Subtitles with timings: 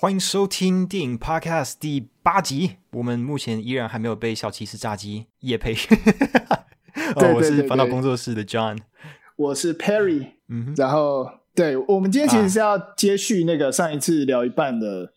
[0.00, 2.76] 欢迎收听电影 Podcast 第八集。
[2.92, 5.74] 我们目前依然还没有被小骑士炸鸡夜配。
[7.16, 8.78] 哦，我是烦恼工作室的 John，
[9.36, 10.28] 我是 Perry。
[10.48, 15.12] 嗯，然后对，我们今天其实是要接续那个上一次聊一半的、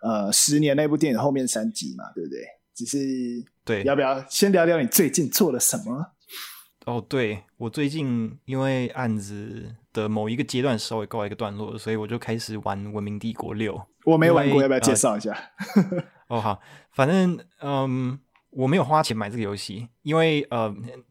[0.00, 2.40] 啊、呃十年那部电影后面三集嘛，对不对？
[2.74, 2.98] 只是
[3.64, 6.04] 对，要不要先聊聊你最近做了什么？
[6.86, 13.74] 哦，对，我最近因为案子的某一个阶段稍微告一个段落，所以我就开始玩《文明帝国六》。
[14.04, 15.34] 我没玩过，要不要介绍一下？
[16.28, 16.60] 呃、 哦，好，
[16.92, 18.18] 反正嗯，
[18.50, 20.68] 我没有花钱买这个游戏，因为呃，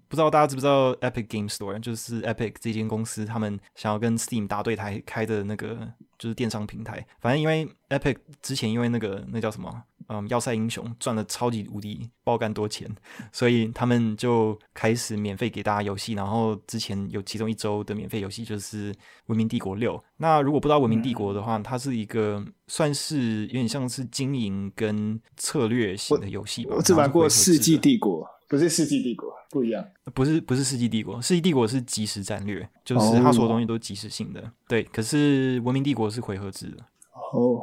[0.07, 7.05] 不知道大家知不知道 Epic Game Store，就是 Epic 这间公司，他们想要跟 Steam 打对台开的那个就是电商平台。
[7.19, 9.83] 反正因为 Epic 之前因为那个那叫什么？
[10.07, 12.89] 嗯，要塞英雄赚了超级无敌爆干多钱，
[13.31, 16.13] 所以他们就开始免费给大家游戏。
[16.13, 18.93] 然后之前有其中一周的免费游戏就是
[19.27, 19.97] 《文明帝国六》。
[20.17, 26.75] 那如果不知道《文明帝国》的话，它是一个算是有点像是经营跟策略型的游戏吧。
[26.75, 29.83] 我只玩过《世纪帝国》，不是《世纪帝国》，不一样。
[30.13, 34.41] 不是不是《世纪帝国》，《世纪帝国》是即时战略，就是它所有东西都是即时性的。
[34.41, 34.49] Oh.
[34.67, 36.83] 对，可是《文明帝国》是回合制的。
[37.31, 37.39] 哦。
[37.39, 37.61] Oh.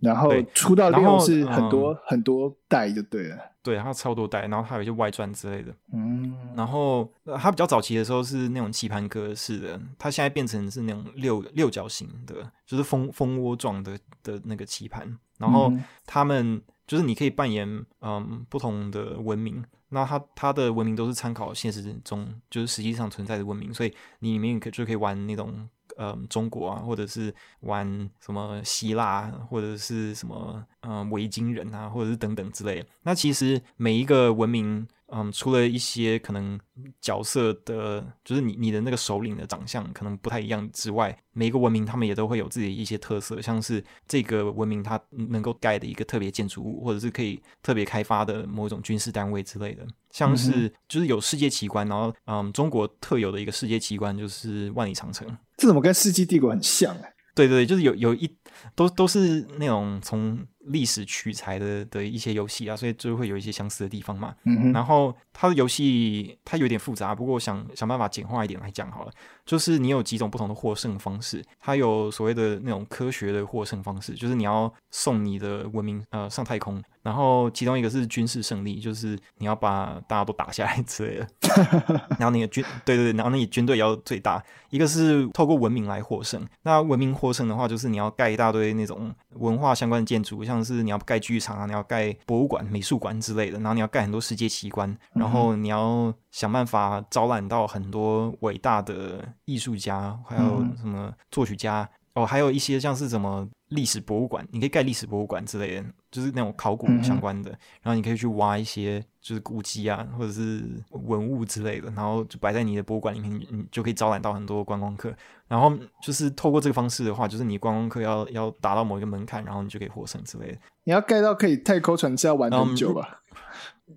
[0.00, 12.34] 然后出到六是很多、嗯、很多代就对了，对，它超多代，然后它有一些外传之类的，嗯，然后它比较早期的时候是那种棋盘格式的，它现在变成是那种六六角形的，
[12.66, 15.72] 就是蜂蜂窝状的的那个棋盘，然后
[16.04, 17.66] 他们就是你可以扮演
[18.00, 19.64] 嗯不同的文明，
[19.96, 25.68] 那它它的文明都是参考现实中就是实际上存在的文明，所以你里面可就可以玩那种。
[25.96, 32.86] 呃，中国啊，或者是玩什么希腊，或者是什么嗯、呃、维京人啊，或者是等等之类的。
[33.04, 34.86] 那其实每一个文明。
[35.08, 36.58] 嗯，除了一些可能
[37.00, 55.26] 角色的，就是你你的那个首领的长相可能不太一样之外，每一个文明他们也都会有自己一些特色，像是这个文明它能够盖的一个特别建筑物，或者是可以特别开发的某一种军事单位之类的，像是就是有世界奇观，然后嗯，中国特有的一个世界奇观就是万里长城，
[55.56, 57.12] 这怎么跟世纪帝国很像哎？
[57.34, 58.34] 对对对，就是有有一
[58.74, 60.38] 都都是那种从。
[60.68, 64.34] 历史取材的的一些游戏啊，所以就会有一些相似的地方嘛。
[64.46, 64.72] 嗯哼。
[64.72, 69.12] 然后它的游戏它有点复杂，不过我想想办法简化一点来讲好了。
[69.44, 81.28] 就是你有几种不同的获胜方式，它有所谓的那种科学的获胜方式，就是你要送你的文明呃上太空，然后其中一个是军事胜利，就是你要把大家都打下来之类的。
[82.18, 84.42] 然后你的军对对对，然后你军队要最大。
[84.70, 95.25] 一个是透过文明来获胜，那文明获胜的话，就是你要盖一大堆那种文化相关的建筑，像是你要盖剧场啊，你要盖博物馆、美术馆之类的，然后你要盖很多世界奇观，然后
[95.56, 107.50] 你要想办法招揽到很多伟大的艺术家，还有什么作曲家哦，还有一些像是什么历史博物馆，你可以盖历史博物馆之类的，就是那种考古相关的，
[107.82, 115.14] 然后你可以去挖一些就是古迹啊，或者是文物之类的，然后就摆在你的博物馆里面，你就可以招揽到很多观光客。
[115.46, 115.72] 然后
[116.02, 120.58] 就是透过这个方式的话，就是你观光客要要达到某一个门槛，然后你就可以获胜之类的。
[120.84, 123.20] 你要盖到可以太空船是要玩很久吧？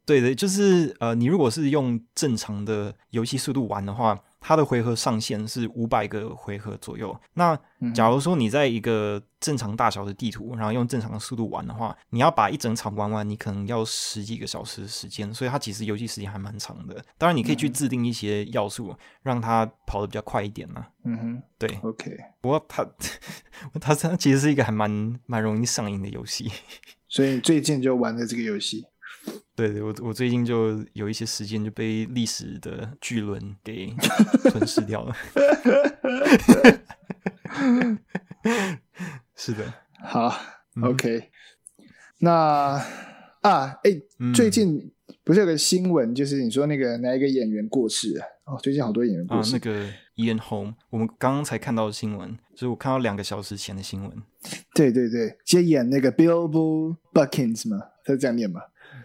[0.06, 7.20] 对的，就是呃，你如果是用正常的游戏速度玩的话，它的回合上限是五百个回合左右。
[7.34, 7.60] 那
[7.94, 15.34] 假如说你在一个正常大小的地图，然后用正常的速度玩的话，你要把一整场玩完，你可能要十几个小时的时间。
[15.34, 17.04] 所以它其实游戏时间还蛮长的。
[17.18, 20.86] 当然，你可以去制定一些要素，让它跑得比较快一点呢。
[21.04, 22.18] 嗯哼，对，OK。
[22.42, 22.86] 不过它
[23.82, 26.52] 它它其实是一个还蛮蛮容易上瘾的游戏。
[27.10, 28.86] 所以最近就玩了这个游戏。
[29.56, 33.94] 对对，我我最近就有一些时间就被历史的巨轮给
[34.44, 35.14] 吞噬掉了。
[39.36, 40.34] 是的， 好
[40.82, 41.30] ，OK。
[42.20, 42.82] 那
[43.42, 44.02] 啊，哎，
[44.34, 44.92] 最近
[45.24, 48.26] 不是有个新闻，就是你说那个哪一个演员过世啊？
[48.46, 49.56] 哦，最近好多演员过世。
[49.56, 49.86] 啊，那个
[50.16, 54.12] Ian Holm，我们刚刚才看到的新闻，就是我看到两个小时前的新闻。
[54.74, 58.50] 对对对，接演那个 Bilbo Buckins 嘛，他是这样念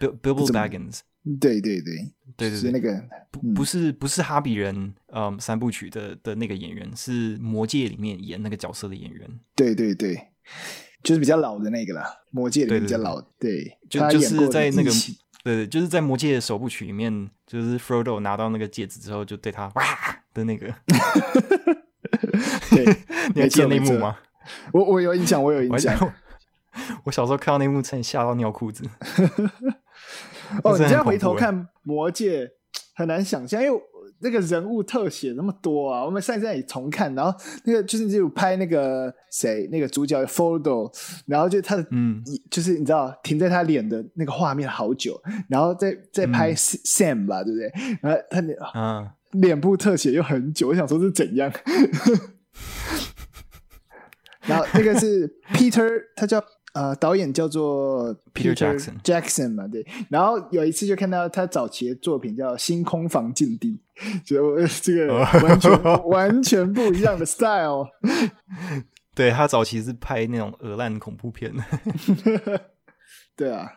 [0.01, 0.99] 吗？Bilbo Baggins，
[1.39, 1.95] 对对对
[2.37, 9.27] 对对，是那个不不是不是哈比人嗯三部曲的的那个演员，是魔戒里面演那个角色的演员。
[9.55, 10.29] 对对对，
[11.03, 13.21] 就是比较老的那个了，魔戒里面比较老。
[13.39, 14.91] 对，就就是在那个
[15.43, 19.83] 对，就是在魔戒的首部曲里面，就是 Frodo 拿到那个戒指之后，就对他哇
[20.33, 20.73] 的那个。
[22.71, 22.85] 对，
[23.33, 24.17] 你还记得那一幕吗？
[24.73, 26.13] 我我有印象，我有印象。
[27.03, 28.83] 我 小时候看到那幕，差点吓到尿裤子。
[30.63, 31.53] 哦，你现在回头看
[31.83, 32.45] 《魔戒》，
[32.95, 33.81] 很难想象，因为
[34.19, 36.03] 那个人物特写那么多啊？
[36.05, 40.91] 我们上次也重看，然后那个就是就拍那个谁，那个主角的 photo，
[41.27, 47.71] 然后就他的嗯，就是你知道停在他脸的那个画面好久，然后再再拍 Sam 吧，嗯、对不对？
[48.01, 51.51] 然后他脸啊，脸部特写又很久，我想说是怎样？
[54.47, 56.41] 然后那个是 Peter，他叫。
[56.75, 59.87] 呃，导演叫做 Peter Jackson Jackson 嘛，对。
[60.09, 63.81] 然后有一次就看到他早期的作品叫《星空房禁地》，
[64.25, 67.87] 就这个完全 完全不一样的 style。
[69.15, 71.53] 对，他早期是拍那种恶烂恐怖片。
[73.37, 73.71] 对啊，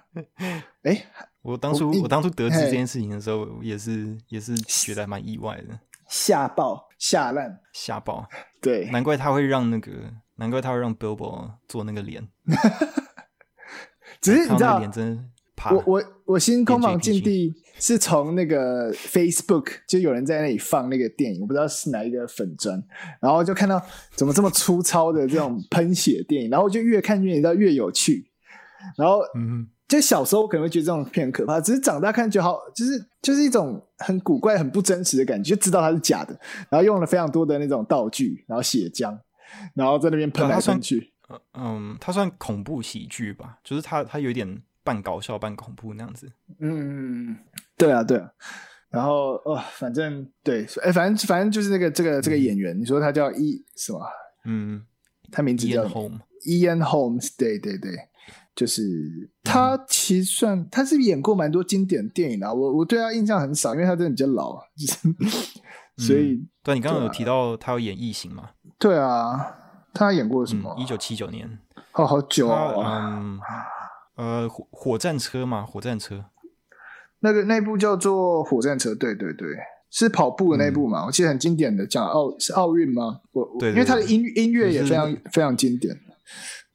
[0.82, 1.06] 哎，
[1.42, 5.78] 我当初我，我当初得知这件事情的时候，也是也是觉得蛮意外的，
[6.08, 8.28] 吓爆吓烂吓爆，
[8.60, 9.92] 对，难怪他会让那个。
[10.38, 12.26] 难怪他会让 Bilbo 做那个脸，
[14.20, 22.80] 只是你知道，脸真怕我我我星空房禁地是从那个 Facebook 就有人在那里放那个电影，我不知道是哪一个粉专，
[23.20, 23.82] 然后就看到
[24.14, 28.30] 怎么这么粗糙的这种喷血电影，然后就越看越你知道越有趣，
[28.96, 36.38] 然后嗯，就小时候可能会觉得这种片很可怕，只是长大看就好，就是就是一种很古怪、很不真实的感觉，就知道它是假的，
[36.70, 39.18] 然后用了非常多的那种道具，然后血浆。
[39.74, 41.12] 然后在那边喷来喷去，
[41.54, 46.30] 嗯，它算恐怖喜剧吧，就是它它有点半搞笑半恐怖那样子。
[46.58, 47.36] 嗯，
[47.76, 48.30] 对啊，对啊。
[48.90, 54.00] 然后哦，反正对，哎，反正反正就是那个这个这个演员，嗯、你说他叫伊什么？
[54.46, 54.82] 嗯，
[55.30, 57.92] 他名字叫 Ian Holm Ian Holmes，对对对，
[58.54, 58.82] 就是
[59.44, 64.94] 他其实算他是演过蛮多经典电影的，我我对他印象很少，因为他真的比较老，就是、
[65.98, 68.50] 所以、嗯、对你刚刚有提到他有演异形嘛？
[68.78, 69.54] 对啊，
[69.92, 70.74] 他演过什么？
[70.78, 71.58] 一九七九年，
[71.92, 73.18] 哦，好久啊。
[73.18, 73.40] 嗯，
[74.14, 76.24] 呃，火火战车嘛，火战车。
[77.20, 79.48] 那个那部叫做火战车，对对对，
[79.90, 81.02] 是跑步的那部嘛？
[81.02, 83.20] 嗯、我记得很经典的，讲奥是奥运吗？
[83.32, 85.98] 我因为他的音音乐也非常、非常经典。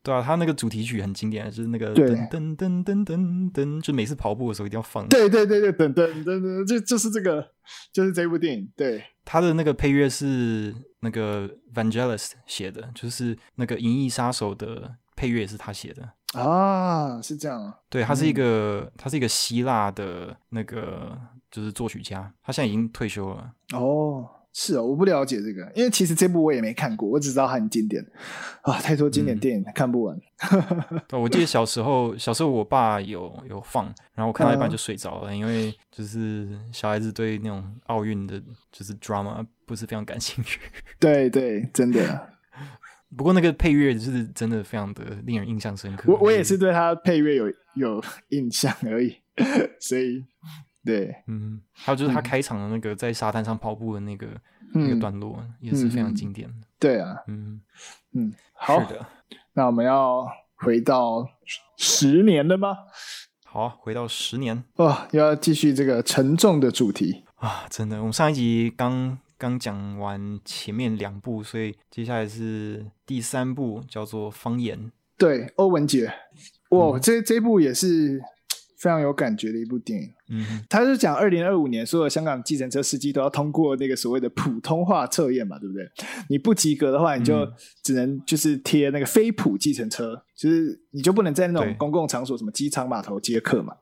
[0.04, 5.08] 对啊，他那个主题曲很经典，就是那个噔噔噔噔噔噔，就每次跑步的时候一定要放。
[5.08, 7.52] 对对对对，噔噔噔噔，就就是这个，
[7.94, 8.70] 就是这部电影。
[8.76, 17.74] 对，他的那个配乐是那个 Vangelis 写的，就是那个《银翼杀手》的配乐也是他写的啊，是这样。
[17.90, 21.18] 对，他是一个，嗯、他是一个希腊的那个
[21.50, 23.54] 就是作曲家，他现在已经退休了。
[23.74, 24.30] 哦。
[24.54, 28.06] 是哦，我不了解这个，因为其实这部我也没看过，我只知道它很经典
[28.62, 30.16] 啊，太多经典电影、嗯、看不完。
[31.10, 38.40] 对，我记得小时候，小时候我爸有有放，然后我看到一半就睡着了，嗯、因为就是小孩子对那种奥运的，
[38.72, 40.60] 就是 drama 不是非常感兴趣。
[41.00, 42.30] 对对，真的。
[43.18, 46.12] 不过那个配乐是真的非常的令人印象深刻。
[46.12, 47.46] 我我也是对他配乐有
[47.76, 49.16] 有印象而已，
[49.80, 50.24] 所以。
[50.86, 54.28] 对，嗯，还有就是他开场的那个在沙滩上跑步的那个、
[54.76, 56.68] 嗯、那个段落也是非常经典的。
[56.78, 57.62] 对啊，嗯
[58.12, 59.06] 嗯，好的，
[59.54, 61.26] 那我们要回到
[61.78, 62.80] 十年了吗？
[63.46, 67.66] 好，回到十年哦，又要继续这个沉重的主题啊！
[67.70, 74.78] 真的，我们上一集刚刚讲完前面两部，所以接下来是第三部，叫做《方言》。
[75.18, 76.12] 对，欧文杰，
[76.72, 78.22] 哇，嗯、这这部也是。
[78.76, 85.88] 非常有感觉的一部电影，嗯，他是讲二零二五年所有香港计程车司机都要通过那个所谓的普通话测验嘛，对不对？
[86.30, 87.48] 你不及格的话，你就
[87.84, 93.74] 只能就是贴那个非普计程车，就是你就不能在那种公共场所，什么机场码头接客嘛。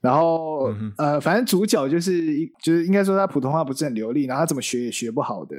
[0.00, 2.24] 然后、嗯、呃，反正主角就是
[2.62, 5.56] 就是应该说他普通话不是很流利，然后他怎么学也学不好的，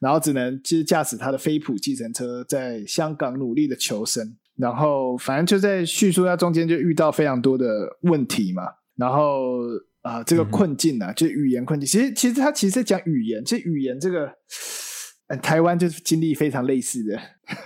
[0.00, 4.36] 然后只能就是驾驶他的非普计程车在香港努力的求生。
[4.56, 7.66] 然后，反正就在叙述他中间就遇到非常多的
[8.02, 8.62] 问题嘛。
[8.96, 9.60] 然后
[10.02, 11.86] 啊、呃，这个困境啊，嗯、就语言困境。
[11.86, 13.44] 其实，其实他其实在讲语言。
[13.44, 14.32] 其实语言这个，
[15.28, 17.20] 呃、台湾就是经历非常类似的。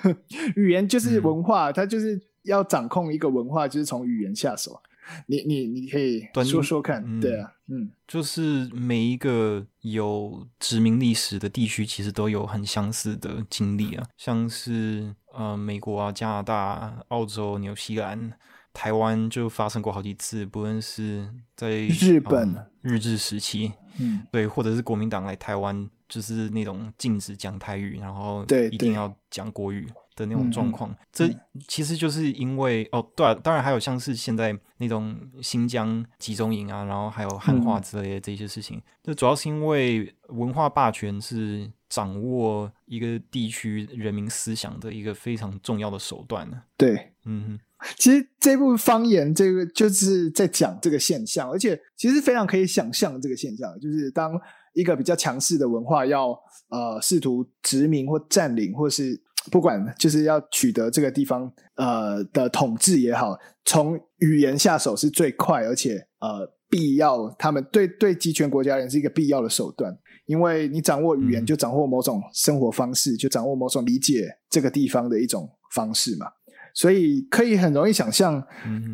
[0.56, 4.80] 语言就是文化，它、嗯、就是要掌控一个文化，就是从语言下手。
[5.26, 18.32] 你你你可以说说看，嗯、对啊，嗯，就是每一个有殖民历史的地区，其实都有很相似的经历啊，像是呃美国啊、加拿大、澳洲、纽西兰、
[18.78, 29.88] 台湾就发生过好几次，不论是在日本、呃、日治时期，嗯，对，或者是国民党来台湾，就是那种禁止讲台语，然后对一定要讲国语。
[30.14, 31.30] 的那种状况，嗯、这
[31.68, 46.60] 其实就是因为、嗯、哦，对、啊，当然还有像是现在那种新疆集中营啊，然后还有汉化之类的这些事情，这、嗯、主要是因为文化霸权是掌握一个地区人民思想的一个非常重要的手段呢。
[46.76, 47.56] 对，嗯，
[47.96, 54.32] 其实这部方言，这个就是在讲这个现象，而且其实非常可以想象这个现象，就是当
[54.74, 56.30] 一个比较强势的文化要
[56.70, 59.20] 呃试图殖民或占领，或是
[59.50, 76.26] 不管就是要取得这个地方呃的统治也好，从语言下手是最快，而且呃必要，他们对对集权国家人是一个必要的手段，因为你掌握语言，就掌握某种生活方式，就掌握某种理解这个地方的一种方式嘛。
[76.74, 78.42] 所以可以很容易想象，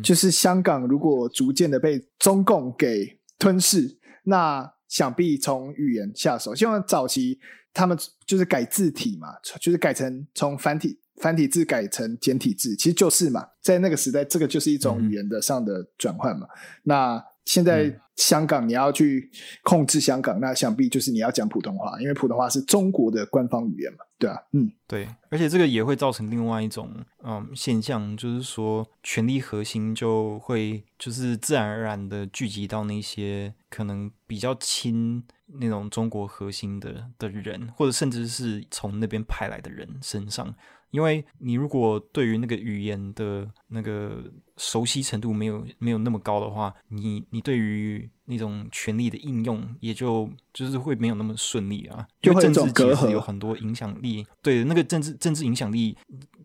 [0.03, 6.55] 就是香港如果逐渐的被中共给吞噬，那想必从语言下手。
[6.55, 7.39] 希望早期
[7.73, 9.27] 他们就是改字体嘛，
[9.59, 16.47] 就是改成从繁体繁体字改成简体字，其实就是嘛，在那个时代，这个就是一种语言的上的转换嘛。
[16.83, 19.29] 那现在香港你要去
[19.63, 26.89] 控制香港，那想必就是你要讲普通话，因为普通话是中国的官方语言嘛，对啊，嗯，对，而且这个也会造成另外一种
[27.23, 35.23] 嗯现象，就是说权力核心就会就是自然而然的聚集到那些可能比较亲
[35.59, 40.55] 那种中国核心的的人，或者甚至是从那边派来的人身上。
[40.91, 44.23] 因为你如果对于那个语言的那个
[44.57, 52.05] 熟悉程度没有没有那么高的话，你你对于那种权力的应用也就就是会没有那么顺利啊。
[52.21, 55.97] 因为政治其实有很多影响力，对那个政治政治影响力，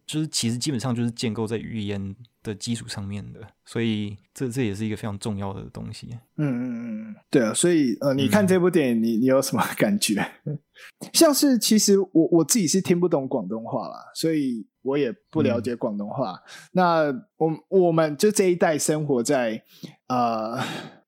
[0.07, 6.09] 就是其实基本上就是建构在语言的基础上面的，所以这这也是一个非常重要的东西。
[6.37, 10.27] 嗯嗯嗯，对啊，所以呃，你看这部电影，你你有什么感觉？
[11.13, 16.33] 像是其实我我自己是听不懂广东话啦，所以我也不了解广东话。
[16.33, 16.41] 嗯、
[16.73, 17.05] 那
[17.37, 19.63] 我我们就这一代生活在
[20.09, 20.59] 呃，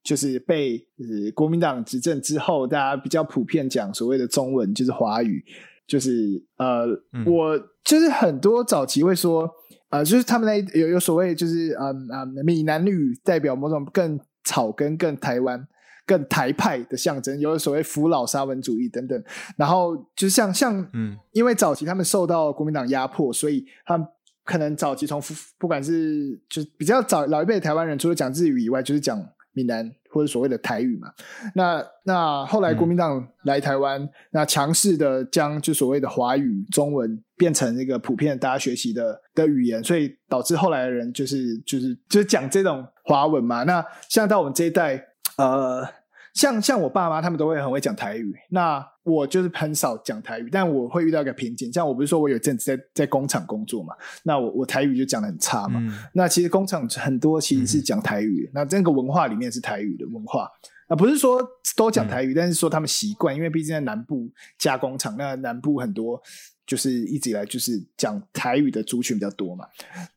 [0.03, 5.45] 就是被就是国民党执政之后，大家比较普遍讲所谓的中文，就是华语，
[5.87, 9.51] 就是呃，嗯、我就是很多早期会说。
[9.93, 15.69] 啊、呃，就是他们那有有所谓，就是嗯嗯，闽南语代表某种更草根、更台湾、
[16.07, 19.23] 更台派的象征，有所谓扶老沙文主义等等。
[19.57, 24.07] 然后就是像像嗯，因为早期他们受到国民党压迫，所以他们
[24.45, 25.21] 可能早期从
[25.59, 29.19] 不管是就比较早老一辈的台湾人，除了讲日语以外，就是讲
[29.53, 29.91] 闽南。
[30.15, 31.11] 或者所谓的台语嘛，
[31.55, 43.63] 那那后来国民党来台湾，嗯、那强势的将就所谓的华语中文变成一个普遍大家学习的的语言，所以导致后来的人就是就是就是讲这种华文嘛。
[43.63, 45.03] 那像到我们这一代，
[45.37, 45.89] 呃。
[46.35, 51.71] 像像我爸妈他们都会很会讲台语，那我就是很少讲台语，但我会遇到一个瓶颈。
[51.71, 55.79] 像我不是说我有一阵子在在工厂工作嘛，那我我台语就讲的很差嘛。
[55.79, 60.51] 嗯、那其实工厂很多其实是讲台语，嗯、那这个文化里面是台语的文化，
[60.89, 61.47] 啊不是说
[61.77, 66.19] 都讲台语，嗯、但是说他们习惯，因为毕竟在南部加工厂，那南部很多。
[66.65, 69.67] 就是一直以来就是讲台语的族群比较多嘛，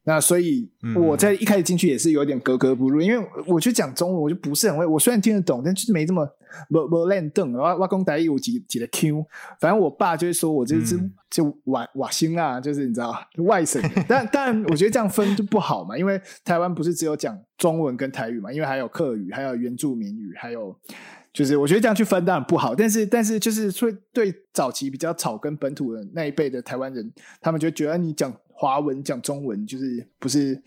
[0.03, 4.85] 那所以我在一开始进去也是有点格格不入，因为我就讲中文，我就不是很会。
[4.85, 6.25] 我虽然听得懂，但就是没这么
[6.69, 7.51] 不不练邓。
[7.51, 9.25] 然后我讲台语有几几个 Q，
[9.59, 10.97] 反正我爸就会说我这是
[11.29, 13.81] 就瓦瓦星啊，就是你知道外省。
[14.07, 20.79] 但但我觉得这样分就不好嘛，因为台湾不是只有讲中文跟台语嘛，因为还有客语，还有原住民语，还有。
[21.35, 30.63] 就是我觉得这样去分当然不好，但是但是就是会对早期比较草根本土的那一辈的台湾人，他们就觉得你讲华文讲中文就是不是。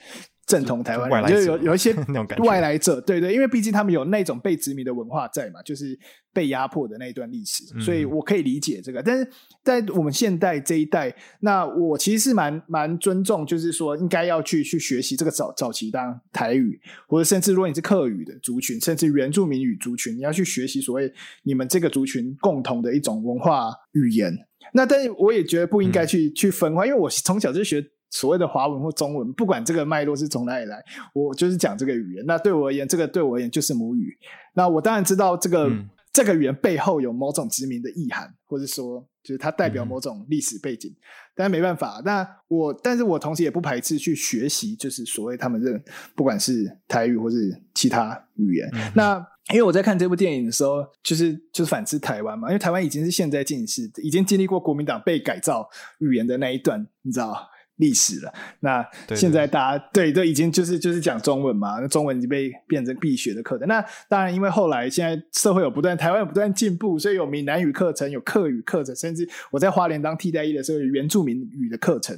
[0.48, 5.96] 正统台湾人，就，就有有一些 那种外来者，对对，因为毕竟他们有那种被殖民的文化在嘛，就是
[6.32, 9.02] 被压迫的那一段历史，所以我可以理解这个。
[9.02, 9.30] 但是
[9.62, 21.12] 在我们现代这一代，那我其实是蛮蛮尊重，就是说应该要去去学习这个早早期当台语，或者甚至如果你是客语的族群，甚至原住民语族群，你要去学习所谓
[21.42, 24.34] 你们这个族群共同的一种文化语言。
[24.72, 27.84] 那但是我也觉得不应该去、嗯、去分化，因为我从小就学。
[28.10, 32.24] 所谓的华文或中文，不管这个脉络是从哪里来，我就是讲这个语言。
[32.26, 34.16] 那对我而言，这个对我而言就是母语。
[34.54, 40.90] 那我当然知道这个、嗯、这个语言背后有某种殖民的意涵，或者说就是它代表某种历史背景。
[40.90, 40.96] 嗯、
[41.34, 45.80] 但是没办法，那我但是我同时也不排斥去学习，就是所谓他们认
[46.14, 48.68] 不管是台语或是其他语言。
[48.72, 57.48] 嗯、那因为我在看这部电影的时候，就是就是反思台湾嘛，因为台湾已经是现在进行式，已经经历过国民党被改造语言的那一段，你知道。
[57.78, 63.66] 历史了，那现在大家对，都已经就是就是讲中文嘛，那中文已经被变成必学的课程。
[63.66, 72.16] 那当然，因为后来现在社会有不断，台湾有不断进步，所以有闽南语课程，有客语课程，甚至我在花莲当替代役的时候，有原住民语的课程。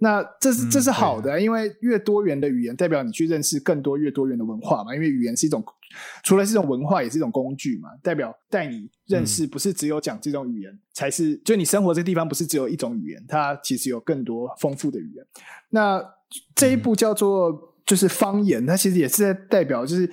[0.00, 4.94] 那这是这是好的，嗯、因为越多元的语言，代表你去认识更多越多元的文化嘛。
[4.94, 5.64] 因为语言是一种，
[6.22, 7.88] 除了是一种文化，也是一种工具嘛。
[8.02, 15.26] 代表带你认识，不是只有讲这种语言，嗯、才是就你生活这个地方不是只有一种语言，它其实有更多丰富的语言。
[15.70, 16.00] 那
[16.54, 20.08] 这一步叫做就是方言，它其实也是在代表，就是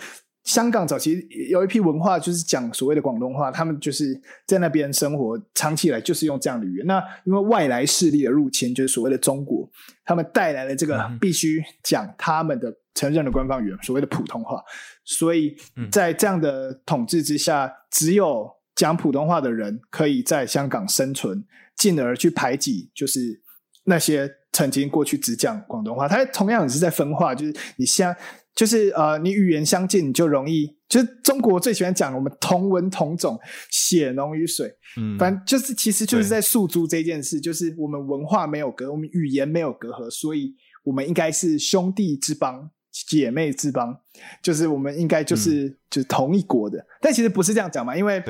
[0.45, 6.85] 香港早期有一批文化，就是讲所谓的广东话，他们就是在那边生活，长期以来就是用这样的语言。
[6.85, 9.69] 那因为外来势力的入侵，就是所谓的中国，
[10.05, 14.63] 他们带来了这个必须讲他们的承认的官方语言，所谓的普通话。
[15.03, 15.55] 所以
[15.91, 21.43] 在这样的统治之下，只有讲普通话的人可以在香港生存，
[21.75, 23.41] 进而去排挤，就是
[23.85, 24.31] 那些。
[24.55, 28.15] 曾经过去只讲广东话，它同样也是在分化，就是你像，
[28.55, 33.37] 就是呃，你语言相近，你就容易，就是中国最喜欢讲我们同文同种，
[33.69, 42.71] 血浓于水，嗯，反正就是其实就是在诉诸这件事，就是我们文化没有隔，我们语言没有隔阂，所以我们应该是兄弟之邦。
[43.07, 43.97] 姐妹之邦，
[44.41, 48.23] 就是我们应该就是、嗯、就是同一国的，但其实不是这样讲嘛，因为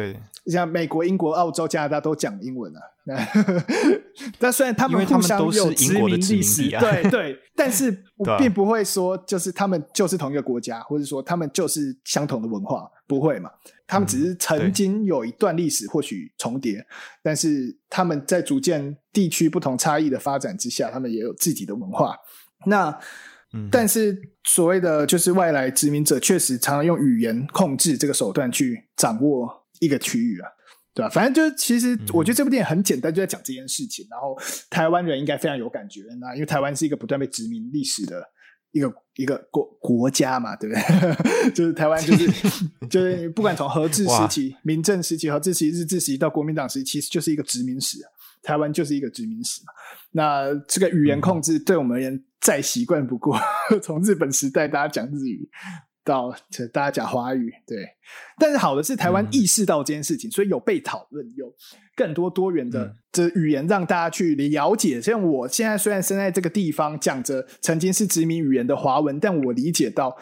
[0.48, 2.80] 像美国、英国、澳洲、加拿大都讲英文啊。
[4.40, 13.52] 但虽然他们互相有殖民历史，对对， 但是我并不会说就是他们就是同一个国家，或者说他们就是相同的文化，不会嘛？
[13.86, 16.86] 他们只是曾经有一段历史或许重叠，嗯、
[17.22, 22.18] 但是他们在逐渐地区不同差异的发展之下，他们也有自己的文化。
[22.66, 22.98] 那
[23.72, 30.48] 但是所谓的就是外来殖民者，确实常常用语言控制这个手段去掌握一个区域啊，
[30.94, 31.10] 对吧？
[31.10, 34.06] 反正就是其实我觉得这部电影很简单，就在讲这件事情。
[34.10, 34.38] 然后
[34.70, 38.24] 台湾人应该非常有感觉，那因为台湾是一个不断被殖民历史的
[38.72, 41.52] 一个一个国国家嘛，对不对？
[41.54, 42.28] 就是台湾就是
[42.90, 48.10] 就是不管从和治时期、民政时期、和治时期、日治时期到国民党时期，其实就是一个殖民史啊。
[48.44, 49.74] 台湾就是一个殖民史嘛。
[50.12, 53.36] 那这个语言控制对我们而言，再习惯不过，
[53.82, 55.50] 从日本时代大家讲日语
[56.04, 56.32] 到
[56.72, 57.84] 大家讲华语，对。
[58.38, 61.52] 但是好的是台湾意识到这件事情，嗯、所以有被讨论，有
[61.96, 65.02] 更多多元的这语言让大家去了解。
[65.02, 70.16] 像我现在虽然身在这个地方，讲着曾经是殖民语言的华文，但我理解到。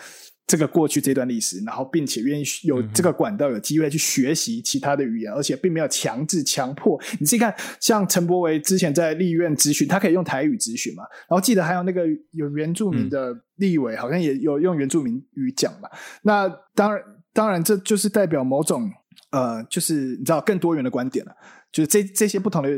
[0.46, 7.00] 这个过去这段历史，然后并且愿意有这个管道，有机会去学习其他的语言，而且并没有强制强迫。
[7.20, 11.03] 你自己看，像陈柏维之前在立院咨询，他可以用台语咨询嘛？
[11.29, 15.90] 然后记得还有那个有原住民的立委，好像也有用原住民语讲嘛？
[16.22, 18.92] 那当然，当然这就是代表某种
[19.32, 21.32] 呃，就是你知道更多元的观点了，
[21.72, 22.70] 就是这这些不同的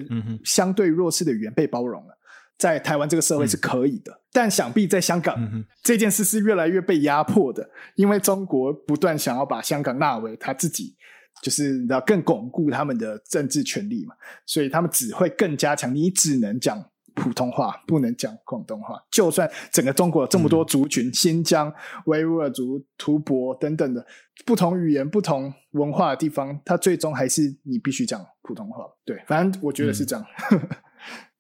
[0.44, 2.15] 相对弱势的语言被包容了。
[2.58, 10.96] 在台湾这个社会是可以的，嗯、但想必在香港、嗯、这件事是越来越被压迫的，因为中国不断想要把香港纳为他自己，
[11.42, 14.16] 就是要更巩固他们的政治权利嘛，
[14.46, 16.82] 所以他们只会更加强，你只能讲
[17.14, 19.02] 普通话，不能讲广东话。
[19.12, 21.74] 就算整个中国有这么多族群，嗯、新疆
[22.06, 24.06] 维吾尔族、吐蕃等等的
[24.46, 28.86] 不同语言、不同文化的地方，他最终还是你必须讲普通话。
[29.06, 30.26] 对，反正我觉得是这样。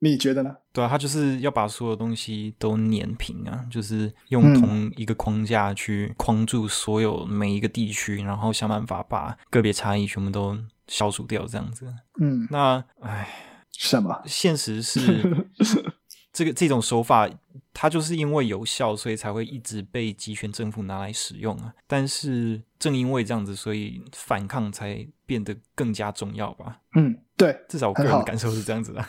[0.05, 0.55] 嗯你觉得呢？
[0.71, 10.55] 对啊，他就是要把所有东西都碾平啊，就是用同一个框架去框住所有每一个地区，嗯、然后想办法把个别差异全部都
[10.87, 11.91] 消除掉，这样子。
[12.21, 13.27] 嗯，那唉，
[13.71, 14.21] 什么？
[14.27, 15.47] 现实是
[16.31, 17.27] 这个这种手法，
[17.73, 21.73] 它就是因为有效，所以才会一直被集权政府拿来使用啊。
[21.87, 26.79] 但是正因为这样子，所以反抗才变得更加重要吧？
[26.95, 29.03] 嗯，对，至少我个人的感受是这样子的。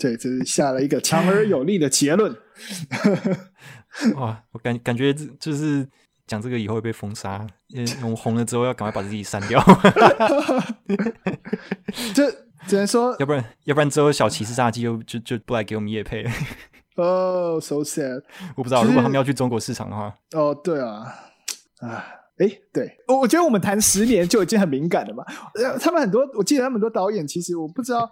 [0.00, 2.34] 对，这是下了一个强而有力的结论。
[4.16, 5.86] 哇，我感感觉这就是
[6.26, 9.62] 讲这个以后会被封杀，因为我们红了之后要赶快把自己删掉。
[12.14, 12.30] 这
[12.66, 16.24] 只能说， 要不然要不然之后小骑士炸鸡就就就不来给我们夜配。
[16.96, 18.22] 哦、oh,，so sad。
[18.56, 21.14] 我不知道，如果他们要去中国市场的话，哦，oh, 对啊，
[21.80, 22.04] 啊，
[22.38, 25.24] 哎，对，我我觉得我们谈十年就已经很敏感了嘛。
[25.80, 28.10] 他们很多，我记得他们很多导演，其实我不知道。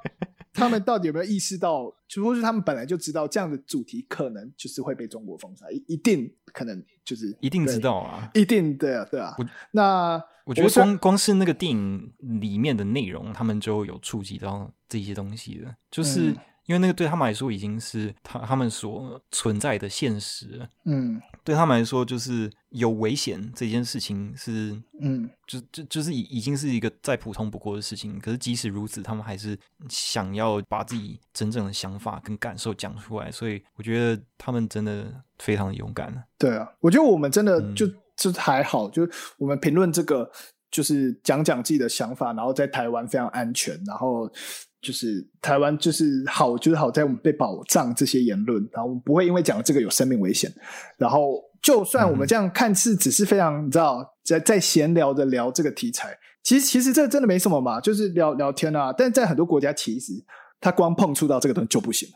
[0.59, 9.35] 他们到底有没有意识到，就或是他们本来就知道这样的主题可能就是会被中国封杀，一一定可能就是一定知道啊，一定对啊对啊。
[9.39, 16.33] 我那我觉得光光是那个电影里面的内容，他们就有触及到这些东西的，就是。
[16.33, 16.37] 嗯
[16.69, 28.21] 因为那个对他们来说已经是他他们所存在的现实，嗯，对他们来说就是有危险这件事情是，嗯，就就就是已已经是一个再普通不过的事情。
[28.21, 33.33] 可是即使如此，他们还是想要把自己真正的想法跟感受讲出来。
[33.33, 36.13] 所以我觉得他们真的非常的勇敢。
[36.37, 40.31] 对啊，我觉得我们真的就、嗯、就还好，就我们评论这个，
[40.71, 44.31] 就是讲讲自己的想法，然后在台湾非常安全，然后。
[44.81, 50.53] 就是台湾就是好，就是好在我们被保障这些言论，然后我们不会因为讲这个有生命危险。
[50.97, 58.93] 然后就算我们这样看似只是非常，你知道，在在闲聊的聊这个题材，其实其实这真的没什么嘛，就是聊聊天啊。
[58.97, 60.13] 但在很多国家，其实
[60.61, 62.15] 他光碰触到这个东西就不行了。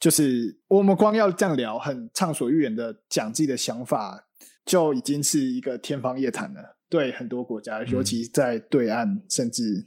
[0.00, 4.26] 就是我们光要这样聊，很畅所欲言的讲自己的想法，
[4.64, 6.76] 就已经是一个天方夜谭了。
[6.88, 9.86] 对很多国家，尤其在对岸，甚至，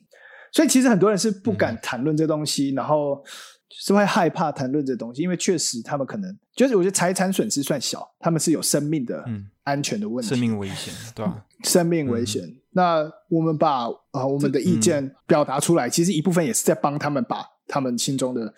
[0.54, 3.22] 所以其实很多人是不敢谈论这东西，嗯、然后
[3.70, 9.26] 是会害怕谈论这东西，因为确实他们可能就是我觉得财产损失算小，他们是有生命的
[9.63, 11.44] 安全的问题，生命危险，对吧？
[11.66, 12.44] 生命危险。
[12.46, 18.54] 嗯、那我们把啊、呃、我们的意见表达出来，其实一部分也是在帮他们把他们心中的。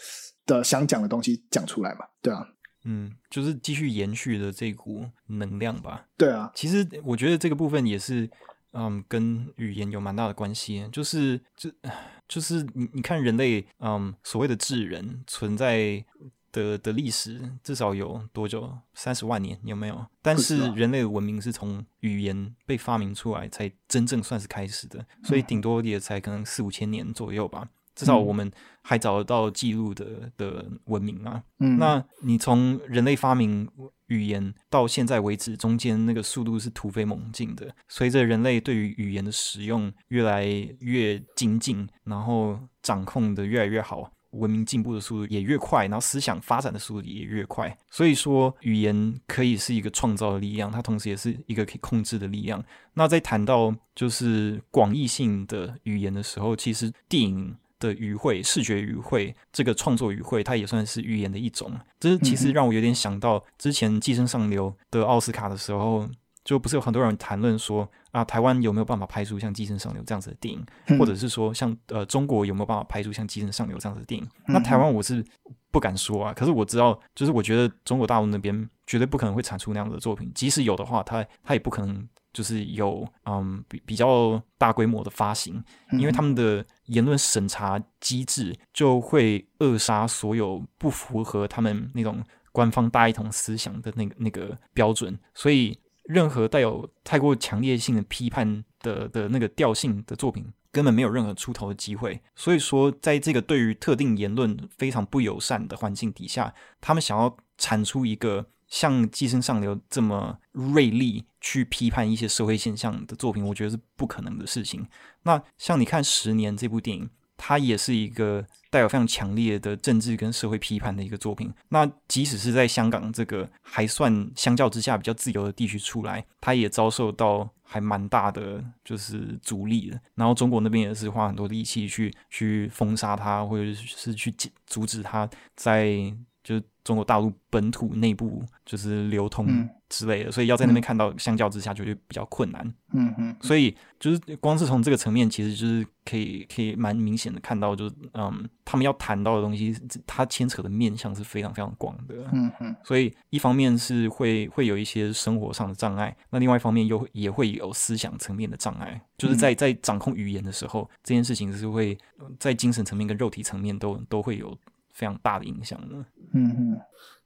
[0.48, 2.02] 的想讲的东西讲出来嘛？
[2.22, 2.48] 对啊，
[2.84, 6.06] 嗯，就是继续延续的这股能量吧。
[6.16, 8.30] 对啊，其实我觉得这个部分也是，
[8.76, 10.88] 嗯，跟语言有蛮大的关系。
[10.92, 11.72] 就是，就
[12.28, 16.04] 就是你你看人类，嗯，所谓的智人存在
[16.52, 18.78] 的的历史至少有多久？
[18.94, 20.06] 三十万年有没有？
[20.22, 27.70] 但是人类的文明是从语言被发明出来才真正算是开始的，所以顶多也才可能四五千年左右吧。
[27.96, 31.42] 至少我们还找得到记录的的文明啊。
[31.60, 33.70] 嗯，那你从人类发明
[34.08, 37.74] 语言到现在为止，中间那个速度是突飞猛进的。
[37.88, 40.46] 随着人类对于语言的使用越来
[40.80, 47.78] 越精进，然后掌控的越来越好，文明进步的速度也越快，然后思想发展的速度也越快。
[47.90, 52.64] 所以说，语言可以是一个创造的力量，它同时也是一个可以控制的力量。
[52.94, 57.56] 那在谈到就是广义性的语言的时候，其实电影。
[57.80, 61.72] 的语汇、视觉语汇，这个创作语汇，它也算是语言的一种。
[62.00, 66.08] 这其实让我有点想到之前《寄生上流》的奥斯卡的时候，
[66.44, 74.28] 就不是有很多人谈论说啊，台湾有没有办法拍出像《寄生上流》这样子的电影，或者是说像呃中国有没有办法拍出像《寄生上流》这样子的电影？
[74.48, 75.24] 那台湾我是
[75.72, 82.08] 不敢说啊，可是我知道，就是我觉得中国大陆那边绝对不可能会产出那样的作品，即使有的话，它它也不可能。
[82.36, 102.22] 就是有嗯比比较大规模的发行，因为他们的言论审查机制就会扼杀所有不符合他们那种官方大一统思想的那个那个标准，所以任何带有太过强烈性的批判的的那个调性的作品，根本没有任何出头的机会。
[102.36, 108.48] 所以说，在这个对于特定言论非常不友善的环境底下，他们想要产出一个。
[108.76, 114.86] 像《寄生上流》这么锐利去批判一些社会现象的作品，我觉得是不可能的事情。
[115.24, 121.54] 那像你看《十年》这部电影，它也是一个带有非常强烈的政治跟社会批判的一个作品。
[121.70, 129.98] 那即使是在香港这个还算相较之下比较自由的地区出来，它也遭受到还蛮大的就是阻力的。
[130.16, 134.36] 然后中国那边也是花很多力气去去封杀它，或者是去
[134.68, 136.14] 阻止它在。
[136.46, 139.48] 就是中国大陆本土内部就是流通
[139.90, 142.64] 之类的，嗯、所以要在那边看到，相较之下就会比较困难。
[142.94, 152.14] 嗯嗯，嗯所以就是光是从这个层面，其实就是可以可以蛮明显的看到，就是嗯，他们要谈到的东西，它牵扯的面向是非常非常广的。
[152.14, 161.98] 嗯嗯，嗯所以一方面是会会有一些生活上的障碍，那另外一方面又也会有思想层面的障碍，就是在在掌控语言的时候，这件事情是会
[162.40, 164.56] 在精神层面跟肉体层面都都会有。
[164.96, 166.06] 非常大的影响呢。
[166.34, 166.82] 嗯嗯，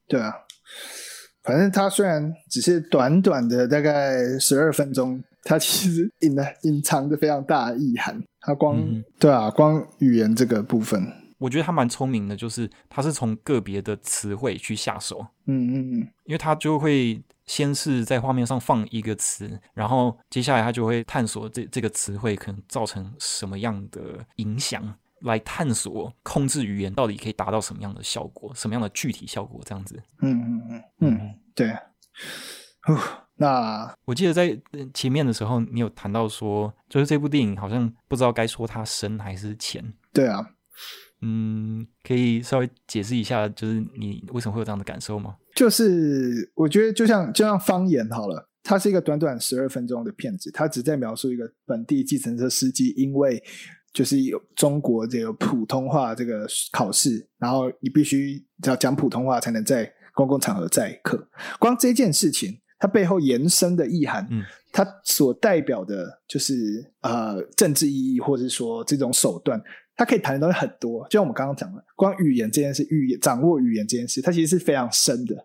[0.07, 0.33] 对啊，
[1.43, 8.21] 反正他虽然只是短短的大概十二分钟，他其实隐了隐藏着非常大的意涵。
[8.41, 11.05] 他光、嗯、对啊，光语言这个部分，
[11.37, 15.25] 我觉得他蛮聪明的，就是他是从个别的词汇去下手。
[15.45, 24.95] 嗯嗯嗯，因为他就会先是在画面上放一个词，然后接下来他就会探索这这个词汇可能造成什么样的影响。
[25.21, 30.01] 来探索控制语言到底可以达到什么样的效果，什么样的具体效果，这样子。
[30.21, 31.75] 嗯嗯嗯嗯，对。
[33.35, 34.59] 那我记得在
[34.93, 39.93] 前面的时候，你有谈到说，就是这部电影好像不知道该说它深还是浅。
[40.11, 40.45] 对啊。
[41.21, 45.35] 嗯，可以稍微解释一下，就是你为什么会有这样的感受吗？
[45.55, 53.43] 就是我觉得就像就像方言好了，它是一个短短十二分钟的片子，它只在描述一个本地计程车司机因为。
[53.93, 61.27] 就是有中国这个普通话这个考试，然后你必须要讲普通话才能在公共场合载客。
[61.59, 66.53] 光这件事情，它背后延伸的意涵，嗯，它所代表的就是
[67.01, 69.61] 呃政治意义，或者是说这种手段，
[69.95, 71.03] 它可以谈的东西很多。
[71.09, 75.35] 就像我们刚刚讲的，光语言这件事，语言掌握语言这件事，它其实是非常深的，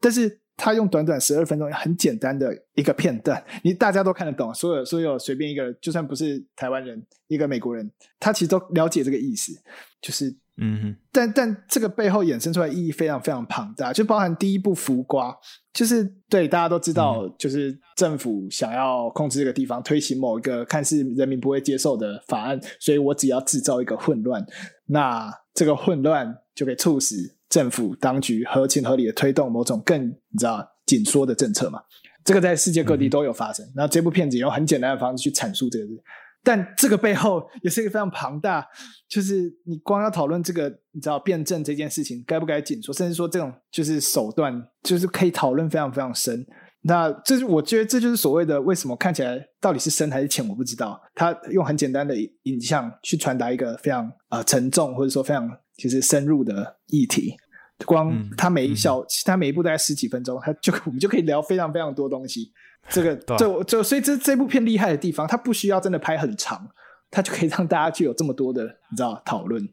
[0.00, 0.40] 但是。
[0.56, 4.52] 他用短短十二分钟，很简单的一个片段，你大家都看得懂。
[4.54, 9.52] 所有所有随便一个人，就算不是台湾人，一个美国人，他其实都了解这个意思。
[10.00, 10.96] 就是，嗯哼。
[11.12, 15.30] 但但这个背后衍生出来意义非常非常庞大，就包含第一步《浮瓜》，
[15.72, 24.44] 就是对大家都知道，就是政府想要控制这个地方，推行某一个看似人民不会接受的法案，所以我只要制造一个混乱，
[24.86, 31.80] 那这个混乱就可以促使政府当局合情合理的推动某种更你知道紧缩的政策嘛。
[32.24, 33.64] 这个在世界各地都有发生。
[33.76, 36.02] 那、嗯、这部片子用很简单的方式去阐述这个事，
[36.42, 38.66] 但这个背后也是一个非常庞大，
[39.08, 46.44] 就是你光要讨论这个，你知道辩证这件事情该不该紧缩，甚至说这种就是手段，就是可以讨论非常非常深。
[46.86, 51.00] 那这是我觉得这就是所谓的为什么看起来到底是深还是浅，我不知道。
[51.14, 57.36] 他用很简单的影像去传达一个非常呃沉重或者说非常其实深入的议题。
[57.84, 62.52] 光他每一小，嗯、他每一部大概十几分钟，他就 我们就可以聊非常非常多东西。
[62.88, 66.70] 这个就就所以这这部片厉害的地方，它不需要真的拍很长，
[67.10, 69.68] 它就可以让大家具有这么多的你知道讨论。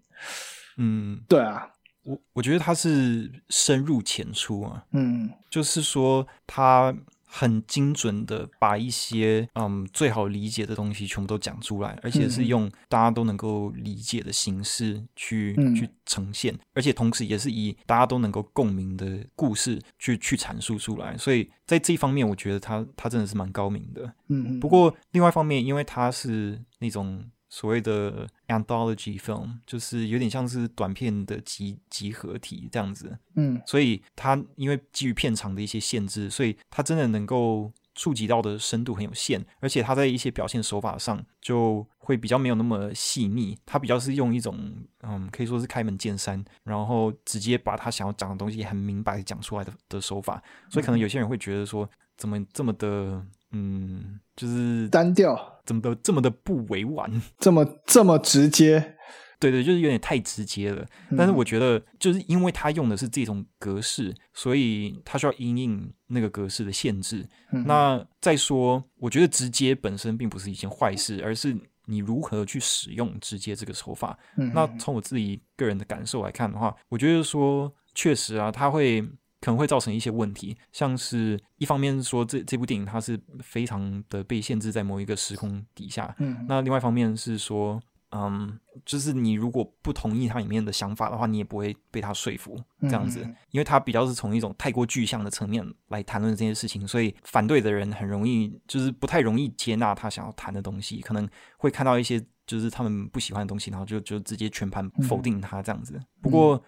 [0.78, 1.70] 嗯，对啊，
[2.04, 4.86] 我我觉得他是深入浅出啊。
[4.92, 6.96] 嗯，就是说他。
[7.36, 21.18] 很精准的把一些嗯最好理解的东西全部都讲出来，而且是用大家都能够理解的形式去、嗯、去呈现，而且同时也是以大家都能够共鸣的故事去去阐述出来。
[21.18, 24.14] 所以在这一方面，我觉得他他真的是蛮高明的。
[24.28, 27.26] 嗯，不过另外一方面，因为他是那种。
[27.54, 51.88] 所谓的 anthology film 就是有点像是短片的集集合体这样子，嗯，所以它因为基于片长的一些限制，所以它真的能够触及到的深度很有限，而且它在一些表现手法上就会比较没有那么细腻，它比较是用一种嗯，可以说是开门见山，然后直接把他想要讲的东西很明白讲出来的的手法，所以可能有些人会觉得说，
[52.18, 53.24] 怎么这么的。
[53.54, 58.96] 嗯，就是单调，怎么的这么的不委婉， 这么这么直接，
[59.40, 60.84] 对对，就是有点太直接了。
[61.12, 67.24] 嗯、但是我觉得，就是因为他用的是这种格式，所以他需要因应那个格式的限制。
[67.52, 74.18] 嗯、那再说，我觉得直接本身并不是一件坏事，而是你如何去使用直接这个手法。
[74.38, 79.08] 嗯、那从我自己个人的感受来看的话，我觉得说，确实啊，他会。
[79.44, 87.78] 可能会造成一些问题，像是一方面说这这部电影它是非常的被限制在某一个时空底下，嗯，那另外一方面是说，
[88.12, 101.28] 嗯，就是你如果不同意它里面的想法的话，你也不会被他说服这样子，嗯、因为它比较是从一种太过具象的层面来谈论这些事情，所以反对的人很容易就是不太容易接纳他想要谈的东西，可能
[101.58, 105.96] 会看到一些就是他们不喜欢的东西，然后就就直接全盘否定他这样子。
[105.98, 106.64] 嗯、不过，嗯。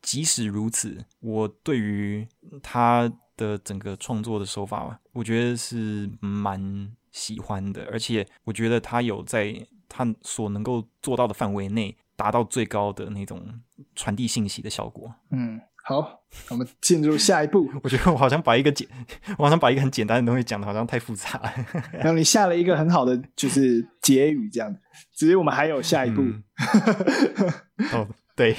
[0.00, 2.26] 即使如此，我对于
[2.62, 9.54] 他的整个创作的手法，我觉得是蛮喜欢的，而且我觉得他有在
[9.88, 13.60] 他所能够做到的范围内达到最高的那种
[13.94, 15.12] 传递信息的效果。
[15.30, 16.20] 嗯，好，
[16.50, 17.68] 我们进入下一步。
[17.82, 18.88] 我觉得我好像把一个简，
[19.36, 21.52] 我好像把一个很简单的东西讲的好像太复杂了，
[21.92, 24.74] 然后你下了一个很好的就是结语，这样。
[25.12, 26.22] 只是我们还有下一步。
[26.22, 26.44] 嗯、
[27.92, 28.08] 哦。
[28.38, 28.54] 对，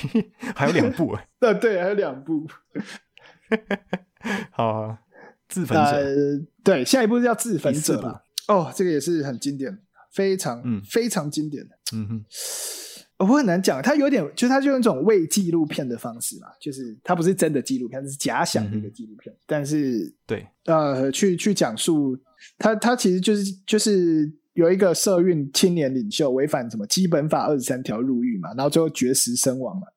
[0.53, 1.17] 还有两部。
[1.39, 2.45] 对对，还有两部。
[4.51, 4.99] 好、啊，
[5.47, 6.13] 自焚者、呃。
[6.63, 8.21] 对，下一部是叫自焚者吧？
[8.49, 9.79] 哦，这个也是很经典，
[10.13, 11.69] 非常、嗯、非常经典的。
[11.93, 12.25] 嗯哼，
[13.19, 19.33] 我很难讲，它有点，就是它就用一种伪纪录片的方式嘛，就是它不是真的纪录片，它是假想的一个纪录片。
[19.33, 22.17] 嗯、但是，对，呃，去去讲述
[22.57, 24.29] 它，它其实就是就是。
[24.59, 29.87] 有一个社运青年领袖违反什么基本法二十三条入狱嘛，然后最后绝食身亡嘛，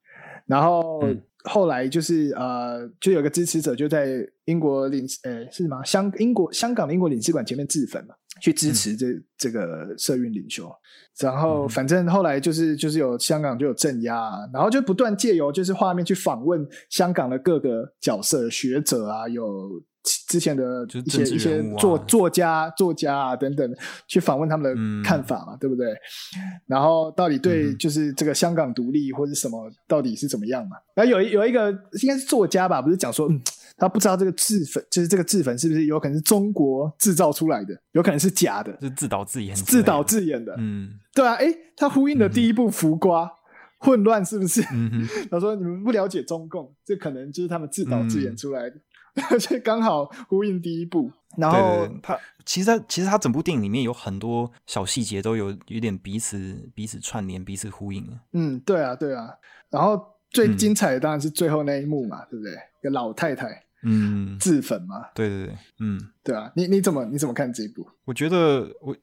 [0.46, 1.02] 然后
[1.44, 5.82] 后来就是呃，就有个支持者就在英国领呃是吗？
[5.82, 10.70] 香英国香港的英国领事馆前面自焚嘛，去支持这、嗯、这个社运领袖，
[11.20, 19.82] 然后反正后来就是就是有香港就有镇压，然后就不断借由就是画面去访问香港的各个角色学者啊有。
[20.28, 23.72] 之前的一些、啊、一些作作家作家啊等等，
[24.08, 25.94] 去访问他们的看法嘛，嗯、对不对？
[26.66, 30.76] 然后到底对就是这个香港独立或者什么到底是怎么样嘛？
[30.96, 33.40] 然后有有一个应该是作家吧，不是讲说，嗯，
[33.82, 43.30] 他不知道这个自焚就是这个自焚是不是有可能是中国制造出来的，有可能是假的，是自导自演，自导自演的，嗯，对啊，诶，他呼应的第一部《浮瓜》嗯、
[43.78, 44.62] 混乱是不是？
[44.72, 48.76] 嗯、 他说你们不了解中共，这可能就是他们自导自演出来的。
[48.76, 48.80] 嗯
[49.38, 58.08] 所以刚好呼应第一部，然后他其实他其实他整部电影里面有很多小细节都有有点彼此彼此串联、彼此呼应。
[58.32, 59.28] 嗯，对啊，对啊。
[59.68, 62.52] 然后最精彩的当然是最后那一幕嘛，嗯、对不对？
[62.54, 65.08] 一个老太太，嗯，自焚嘛。
[65.14, 66.50] 对对对，嗯，对啊。
[66.56, 67.86] 你你怎么你怎么看这一部？
[68.04, 68.96] 我觉得我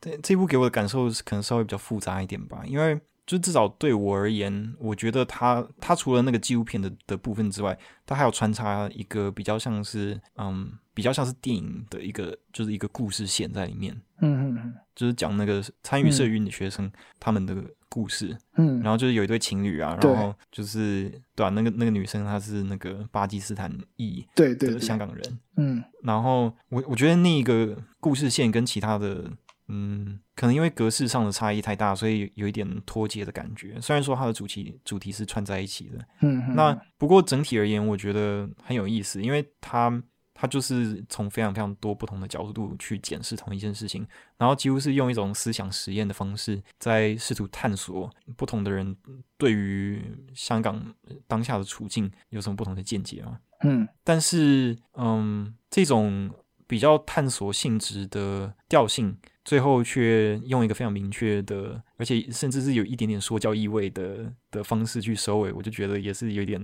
[0.00, 3.00] 这这一部给我的感受是可能稍微比较复杂一点吧，因为。
[3.26, 13.92] 就至少对我而言，我觉得他他除了那个纪录片的的部分之外，他还有穿插一个比较像是嗯，比较像是电影的一个就是一个故事线在里面。
[14.20, 17.56] 嗯嗯嗯，就是讲那个参与社运的学生他们的
[17.96, 29.30] 故事，嗯，然后就是有一对情侣啊，然后就是对啊，那个那个女生她是那个巴基斯坦裔对对香港人，嗯，然后我我觉得那个故事线跟其他的。
[29.68, 33.76] 嗯，可能因为格式上的差异太大，所以有一点脱节的感觉。
[33.80, 39.90] 虽然说它的主题主题是串在一起的，嗯，那不过整体而言，我觉得很有意思，因为它
[40.38, 48.94] 它就是从非常非常多不同的角度去检视同一件事情，然后几乎是用一种思想实验的方式，在试图探索不同的人
[49.38, 50.02] 对于
[50.34, 50.94] 香港
[51.26, 53.40] 当下的处境有什么不同的见解啊。
[53.60, 56.30] 嗯，但是嗯，这种
[56.66, 59.16] 比较探索性质的调性。
[59.46, 66.60] 最后却用一个非常明确的，而且甚至是有一点点说教意味的的方式去收尾，我就觉得也是有点，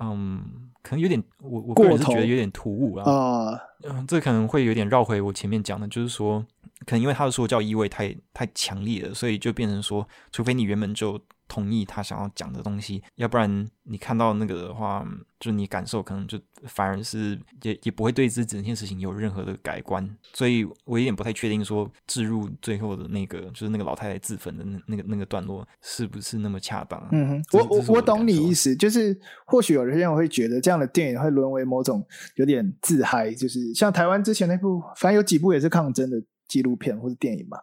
[0.00, 3.10] 嗯，可能有点，我我个人是觉得有点突兀啊。
[3.10, 6.44] 啊，嗯，这可能会有点绕回我前面讲的，就是说，
[6.86, 11.20] 可能因为他的说教意味太太强烈了，所以就变成说，除非你原本就。
[11.54, 15.06] 同意他想要讲的东西，要不然你看到那个的话，
[15.38, 27.08] 就你感受可能就反而是也也不会对这整件事情有任何的改观，所以我有点不太确定说置入最后的那个就是那个老太太自焚的那那个那个段落是不是那么恰当。
[27.12, 37.58] 嗯哼，我我我懂你意思，就是或许有些人会觉得这样的电影会沦为某种有点自嗨，就是像台湾之前那部，反正有几部也是抗争的纪录片或者电影嘛。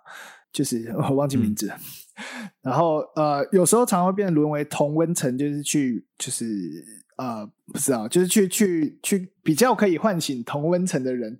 [0.51, 6.45] 就是我忘记名字，嗯、然后呃，有时候常会变沦为同温层，就是去就是
[7.17, 11.37] 呃，不知道，就是去去去比较可以唤醒同温层的人，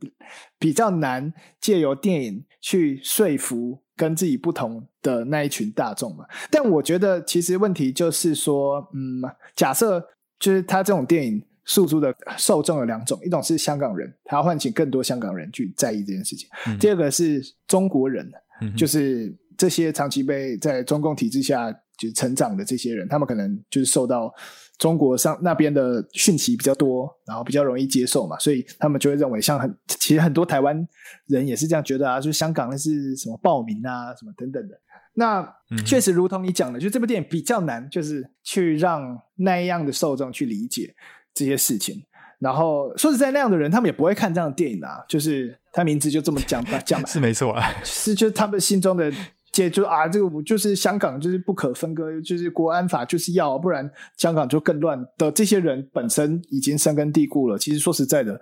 [0.58, 6.26] 比较难借由电影去说服跟自己不同的那一群大众嘛。
[6.50, 9.21] 但我觉得其实问题就是说，嗯，
[9.56, 10.02] 假设
[10.39, 18.32] 就是他这种电影诉诸的受众有两种，一种是香港人，他要唤醒更多香港人去在意这件事情；嗯、第二个是中国人。
[18.78, 24.34] 就是这些长期被在中共体制下就成长的这些人，他们可能就是受到
[24.78, 30.88] 中国上那边的讯息比较多，然后比较容易接受嘛，所以他们就会认为，像很其实很多台湾
[31.28, 34.76] 人也是这样觉得啊，就是香港那是什么暴民啊，什么等等的。
[35.13, 35.47] 那
[35.86, 40.95] 确实如同你讲的，就这部电影比较难，就是去让那样的受众去理解
[41.34, 42.02] 这些事情。
[42.41, 49.12] 然后说实在，那样的人他们也不会看这样的电影啊，就是他名字就这么讲吧，讲吧 是没错啊， 是就是他们心中的
[49.51, 55.32] 解就啊，这个就是香港就是不可分割，就是国安法就是要，不然香港就更乱的。
[55.32, 57.58] 这些人本身已经深根蒂固了。
[57.58, 58.41] 其实说实在的，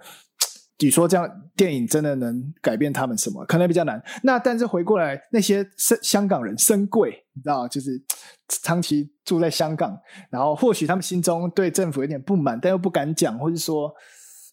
[0.82, 3.44] 你说这样电影真的能改变他们什么？
[3.46, 4.02] 可能比较难。
[4.24, 8.02] 那但是回过来，那些深香港人深贵，你知道，就是
[8.48, 9.98] 长期住在香港，
[10.30, 13.94] 然后或许他们心中对政府有点不满，但又不敢讲，或者说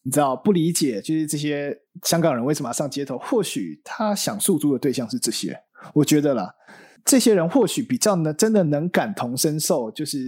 [0.03, 3.17] 你知道不理解，就是这些香港人为什么要上街头？
[3.19, 5.57] 或许他想诉诸的对象是这些。
[5.95, 6.53] 我觉得啦，
[7.05, 10.19] 这些人或许比较能真的能感同身受，就是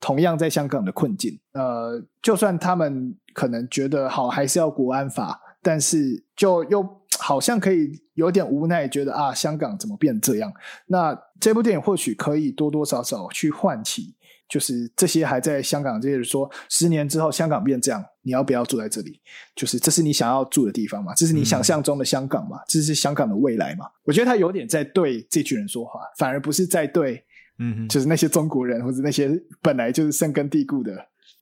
[0.00, 1.38] 同样在香港的困境。
[1.52, 5.40] 呃，就算他们可能觉得好，还是要国安法。
[5.64, 6.86] 但是就又
[7.18, 10.52] 好像可以有点无奈，觉得啊，香港怎么变这样？
[10.86, 14.14] 那这部电影或许可以多多少少去唤起，
[14.48, 19.20] 就是这些还在香港这些人说，十年之后香港变这样，你要不要住在这里？
[19.56, 21.14] 就是这是你想要住的地方嘛？
[21.14, 22.58] 这是你想象中的香港吗？
[22.68, 23.86] 这是香港的未来嘛？
[24.04, 27.24] 我觉得他有点在对这群人说话，反而不是在对，
[27.58, 29.30] 嗯，就是那些中国人或者那些
[29.62, 30.92] 本来就是深根蒂固的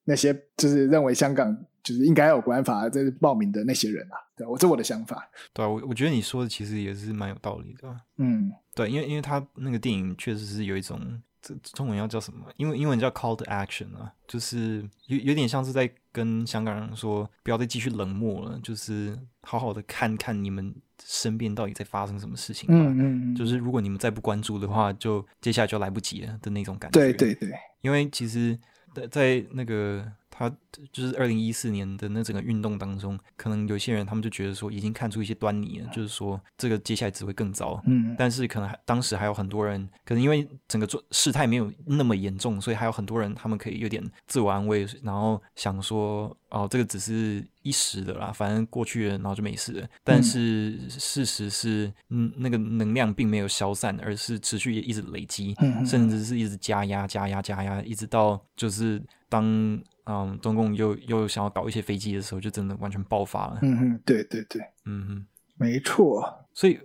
[0.04, 1.56] 那些，就是认为香港。
[1.82, 5.28] 就是应该有国安法，这是暴民的那些人啊，对，我这我的想法。
[5.52, 8.00] 对啊，我我觉得你说的其实也是蛮有道理的。
[8.18, 12.46] 嗯，对，因为因为他那个电影确实是有一种，这中文要叫什么？
[12.56, 20.72] 因为英文叫 call to action 啊，就是有有点像是在跟香港人说，不要再继续冷漠了，就是好好的看看你们
[21.04, 22.68] 身边到底在发生什么事情。
[22.70, 27.00] 嗯嗯嗯，就是如果你们再不关注的话，就接下来就来不及了的那种感觉。
[27.00, 28.56] 对对对，因为其实，
[28.94, 30.06] 在在那个。
[30.42, 30.56] 他
[30.90, 37.80] 就是二零一四年的那整个运动当中，可能有些人他们就觉得说已经看出一些端倪了，就是说这个接下来只会更糟。
[37.86, 49.88] 嗯，但是可能还当时还有很多人，可能因为整个状事态没有那么严重，所以还有很多人他们可以有点自我安慰，然后想说哦，这个只是一时的啦，反正过去了，然后就没事了。
[50.02, 55.54] 但是事实是，嗯，那个能量并没有消散，而是持续一直累积，
[55.86, 59.80] 甚至是一直加压、加压、加压，一直到就是当。
[60.04, 63.58] 嗯，中共又又想要搞一些飞机的时候，就真的完全爆发了。
[63.62, 65.26] 嗯哼，对对对，嗯哼，
[65.56, 66.46] 没错。
[66.54, 66.78] 所以，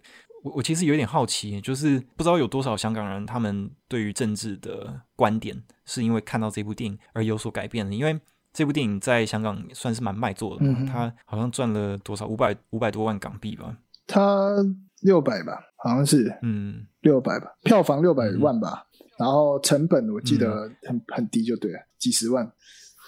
[0.44, 7.94] 我我其实有点好奇，就是不知道有多少香港人，他们对于政治的观点，是因为看到这部电影而有所改变的。
[7.94, 8.20] 因为
[8.54, 13.78] 这部电影在香港算是蛮卖座的，嗯，他好像赚了多少五百五百多万港币吧？
[14.06, 14.56] 他
[15.02, 18.86] 六百吧，好像是，嗯，六百吧，票房六百万吧。
[19.20, 22.52] 然后成本我记得很、嗯、很低，就对了，几十万，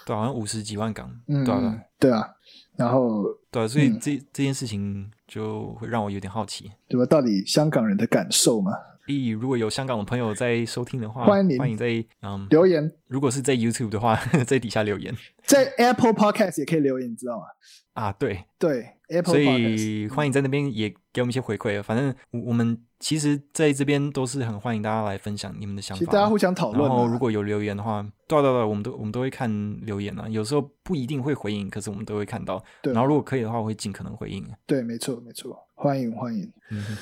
[0.05, 2.29] 对，好像五十几万港，嗯，对啊，对啊，
[2.75, 7.05] 然后对，所以这、嗯、这件事情就会让我有点好奇，对吧？
[7.05, 8.71] 到底香港人的感受嘛？
[9.09, 11.87] 咦，如果有香港的朋友在收听的话，欢迎欢迎在
[12.21, 12.91] 嗯留言。
[13.07, 15.11] 如果是在 YouTube 的话， 在底下留言，
[15.43, 17.45] 在 Apple Podcast 也可以留言，你知道吗？
[17.93, 21.81] 啊，对对，Apple，所以欢迎在那边也给我们一些回馈。
[21.81, 26.87] 反正我们其实在这边都是很欢迎大家来分享你们的想法，其实大家互相讨论。
[26.87, 29.49] 然后如果有留言的话，对对对，我们都我们都会看
[29.87, 30.29] 留言啊。
[30.29, 32.63] 有时候不一定会回应，可是我们都会看到。
[32.83, 34.47] 对，然后如果可以的话，我会尽可能回应。
[34.67, 36.43] 对，没错没错，欢迎欢迎。
[36.69, 36.97] 嗯哼，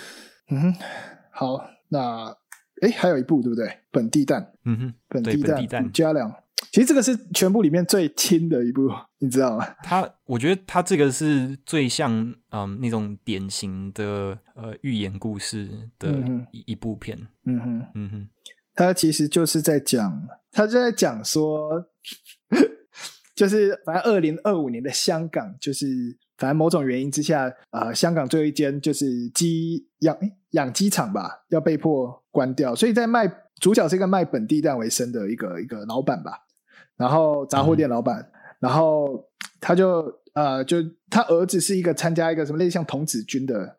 [0.51, 0.75] 嗯哼，
[1.31, 2.35] 好，那。
[2.79, 3.67] 哎，还有一部对不对？
[3.89, 6.31] 本地蛋，嗯哼，本地蛋，本地蛋嘉良。
[6.71, 9.65] 其实这个是全部里面最轻的一部，你知道吗？
[9.81, 15.67] 它，我觉得它这个是最像嗯那种典型的呃寓言故事
[15.97, 16.19] 的
[16.51, 17.17] 一一部片。
[17.45, 18.29] 嗯哼，嗯哼，
[18.75, 21.83] 它其实就是在讲，它就在讲说，
[23.33, 30.15] 就是反正二零二五年的香港，就是反正某种原因之下，呃，香港最后一间就是鸡养
[30.51, 32.23] 养鸡场吧，要被迫。
[32.29, 33.27] 关掉，所以在卖
[33.59, 36.33] 主角是一个卖本地蛋为生的一个一个老板吧，
[36.95, 39.25] 然后杂货店老板，嗯、然后
[39.59, 40.77] 他就呃就
[41.09, 43.76] 他儿子是一个参加一个什么类似像童子军的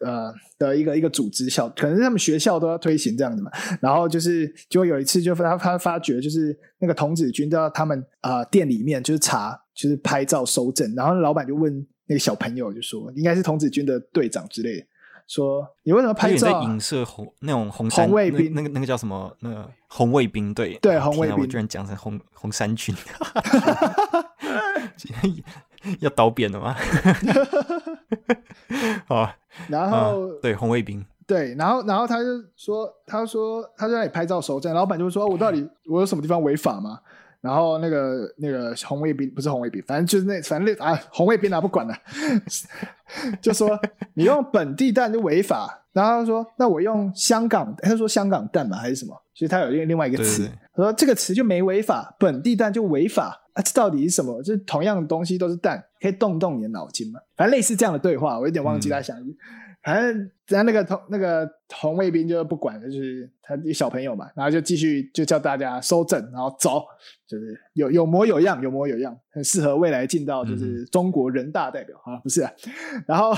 [0.00, 14.86] 呃的一个一个组织小，可能是他们学校都要推行这样子嘛，然后就是就有一次就他他发觉就是那个童子军到他们啊、呃、店里面就是查就是拍照收证，然后老板就问那个小朋友就说应该是童子军的队长之类的。
[15.28, 16.60] 说你为什么拍照、啊？
[16.60, 19.32] 在影射红那种红山红卫兵，那个那个叫什么？
[19.38, 22.92] 那个红卫兵队对红卫兵，我居然讲成红红衫军，
[26.00, 26.74] 要倒扁了吗？
[29.06, 29.32] 好，
[29.68, 32.26] 然后、嗯、对红卫兵，对，然后然后他就
[32.56, 36.98] 说，他说他在那里拍照收证，老板就说，我到底 我有什么地方违法吗？
[37.40, 41.94] 然后那个那个红卫兵不是红卫兵，反正就是那反正那啊红卫兵啊不管了，
[43.40, 43.78] 就说
[44.14, 45.76] 你用本地蛋就违法。
[45.92, 49.12] 然后他说那我用香港，他说香港蛋嘛还是什么？
[49.34, 53.62] 其实他有另另外一个词，他说这个词就没违法，本地蛋就违法啊？
[53.62, 54.42] 这到底是什么？
[54.42, 57.20] 就是同样的东西都是蛋，可以动动你的脑筋嘛？
[57.36, 59.18] 反正类似这样的对话，我有点忘记他想。
[59.18, 59.36] 嗯
[59.82, 66.84] 反正然后那个同那个红卫兵就不管，就是他一小朋友嘛，然后就继续就叫大家收证，然后走，
[67.26, 72.52] 就是有有模有样，有模有样，很适合未来进到就是中国人大代表啊，不是啊，
[73.06, 73.32] 然后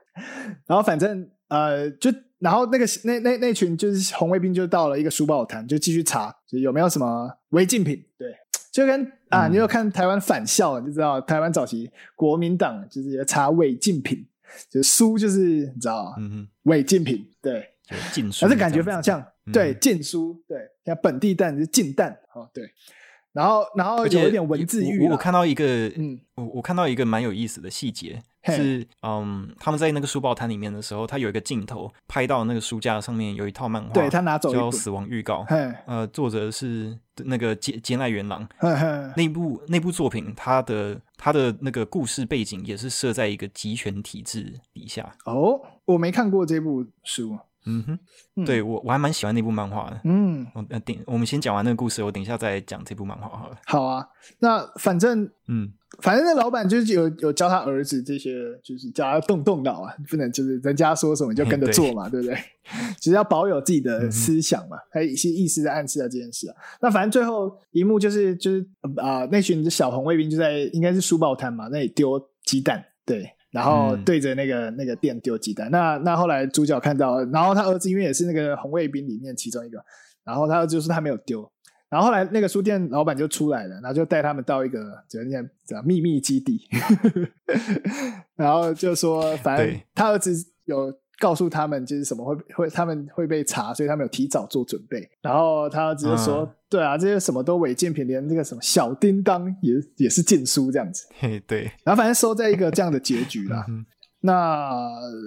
[0.68, 8.34] 然后反正呃就然后那个那那那群就是红卫兵就到了一个书报摊，就继续查，就有没有什么违禁品，对，
[8.70, 14.26] 就跟啊你有看台湾返校，你就知道台湾早期国民党就是查违禁品。
[14.70, 17.68] 就书就是你知道嗯哼，违禁品，对，
[18.12, 22.64] 禁书，而且感觉非常像，对，禁书，对，像本地蛋是禁蛋，哦，对，
[23.32, 25.64] 然后然后有一点文字狱，我看到一个，
[25.96, 28.22] 嗯，我我看到一个蛮有意思的细节。
[28.44, 35.44] 是，嗯，他们在那个书报摊里面的时候，他有一个镜头拍到那个书架上面有一套漫画，对，他拿走叫《死亡预告》，
[35.86, 38.48] 呃，作者是那个兼兼濑元郎，
[39.16, 45.14] 那部那部作品，他的他的那个故事背景也是设在一个集权体制底下。
[45.24, 47.38] 哦，我没看过这部书。
[47.66, 47.98] 嗯哼，
[48.36, 50.00] 嗯对我我还蛮喜欢那部漫画的。
[50.04, 53.56] 嗯，我等我们先讲完那个故事，我等一下再讲这部漫画好了。
[53.66, 54.06] 好啊，
[54.38, 55.72] 那反正嗯。
[56.02, 58.30] 反正那老板就是有有教他儿子这些，
[58.62, 62.36] 就是教他动动脑啊，不能就是人家说什么就跟着 做嘛，对，不对？
[63.00, 66.54] 只是要保有自己的思想嘛，还有一些意思在暗示了这件事啊。
[66.82, 68.60] 那反正最后一幕就是就是
[68.98, 75.70] 啊、呃，那群小红卫兵就在应该是书报摊嘛，那里丢鸡蛋，对，然后对着那个、嗯、那个店丢鸡蛋。
[75.70, 79.78] 那那后来主角看到，然后他儿子因为也是那个红卫兵里面其中一个，
[80.24, 81.50] 然后他就是他没有丢。
[81.88, 86.68] 然后后来那个书店老板就出来了，然后就带他们到一个叫叫叫秘密基地，
[88.36, 90.34] 然后就说反正他儿子
[90.66, 95.08] 有告诉他们就是什么会会他们会被查，所以他们有提早做准备。
[95.20, 101.06] 然后他儿子就说：“嗯、对啊，这些什么都违禁品，连这个什么小叮当也也是禁书这样子。
[101.18, 101.70] ”嘿，对。
[101.84, 103.64] 然后反正收在一个这样的结局啦。
[103.70, 103.84] 嗯
[104.20, 104.68] 那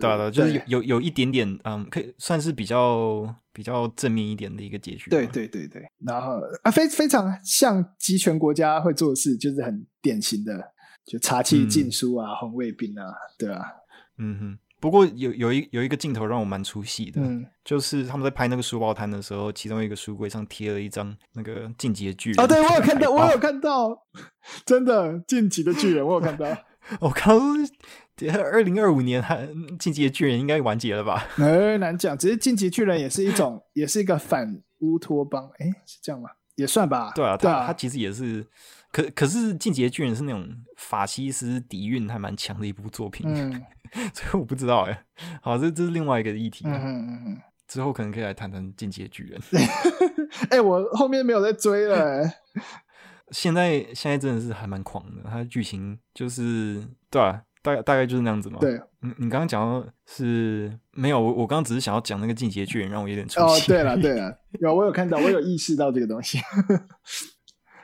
[0.01, 3.23] 对的，就是有有有一点点，嗯，可以算是比较
[3.53, 5.09] 比较正面一点的一个结局。
[5.09, 10.73] 对对对对，然后啊，非非常像集权国家会做的事，就是很典型的，
[11.05, 13.05] 就查气禁书啊，红卫兵啊，
[13.39, 13.61] 对啊，
[14.19, 14.59] 嗯哼。
[14.81, 22.43] 不过有有一有一个镜头让我蛮出戏的，嗯，就是他们在拍那个书报摊的时候，其中一个书柜上贴了一张那个进击的巨人。
[22.43, 24.07] 哦，对我有看到，我有看到，
[24.65, 26.45] 真的进击的巨人，我有看到。
[26.99, 27.35] 我靠！
[28.43, 31.27] 二零二五年还进击的巨人应该完结了吧？
[31.37, 32.17] 哎，难讲。
[32.17, 36.31] 只是进击巨人也是一种，也是一个反乌托邦，哎，是这样吗？
[36.55, 37.11] 也算吧。
[37.15, 38.45] 对啊，对啊他其实也是，
[38.91, 43.51] 可可是《进击的巨人》是那种法西斯底蕴还蛮强的一部作品，嗯、
[44.13, 45.05] 所以我不知道哎。
[45.41, 46.65] 好，这这是另外一个议题。
[46.67, 47.41] 嗯嗯嗯。
[47.67, 49.39] 之后可能可以来谈谈《进击的巨人》。
[50.51, 52.29] 哎，我后面没有在追了。
[53.31, 58.59] 现在现在真的是还蛮狂的，它的剧情就是对啊，大概大概就是那样子嘛。
[58.59, 63.63] 对，你你刚刚讲到是没有，我我刚刚只是想要讲那个《进击的巨人》，让我有点出戏。
[63.63, 66.39] 哦，对了对了，有我有看到，我有意识到这个东西。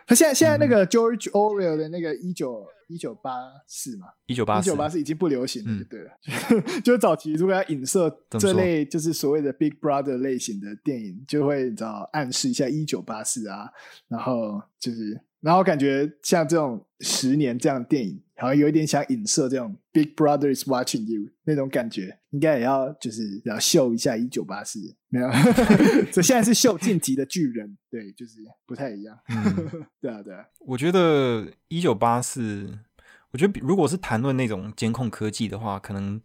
[0.07, 2.65] 他现在现在那个 George Orwell 的那个一九。
[2.89, 3.31] 一九八
[3.67, 6.11] 四嘛，一九八四，一九八四已经不流行了，就对了。
[6.51, 13.69] 嗯、 就早期如果要影射这类就是所谓的 Big Brother 类型的电影，就会你知道暗示一下一九八四啊，
[14.07, 24.79] 然后就是，然后感觉像这种十年这样的电影，好像有一点想影射这种 Big Brother is watching you 那种感觉，应该也要就是要秀一下一九八四，
[25.09, 25.29] 没有？
[26.11, 29.17] 所以现在是秀晋级的巨人，对，就是不太一样。
[29.29, 30.45] 嗯、对啊，对啊。
[30.59, 32.79] 我觉得一九八四，
[33.31, 36.19] 我觉得如果是谈论那种监控科技的话，可能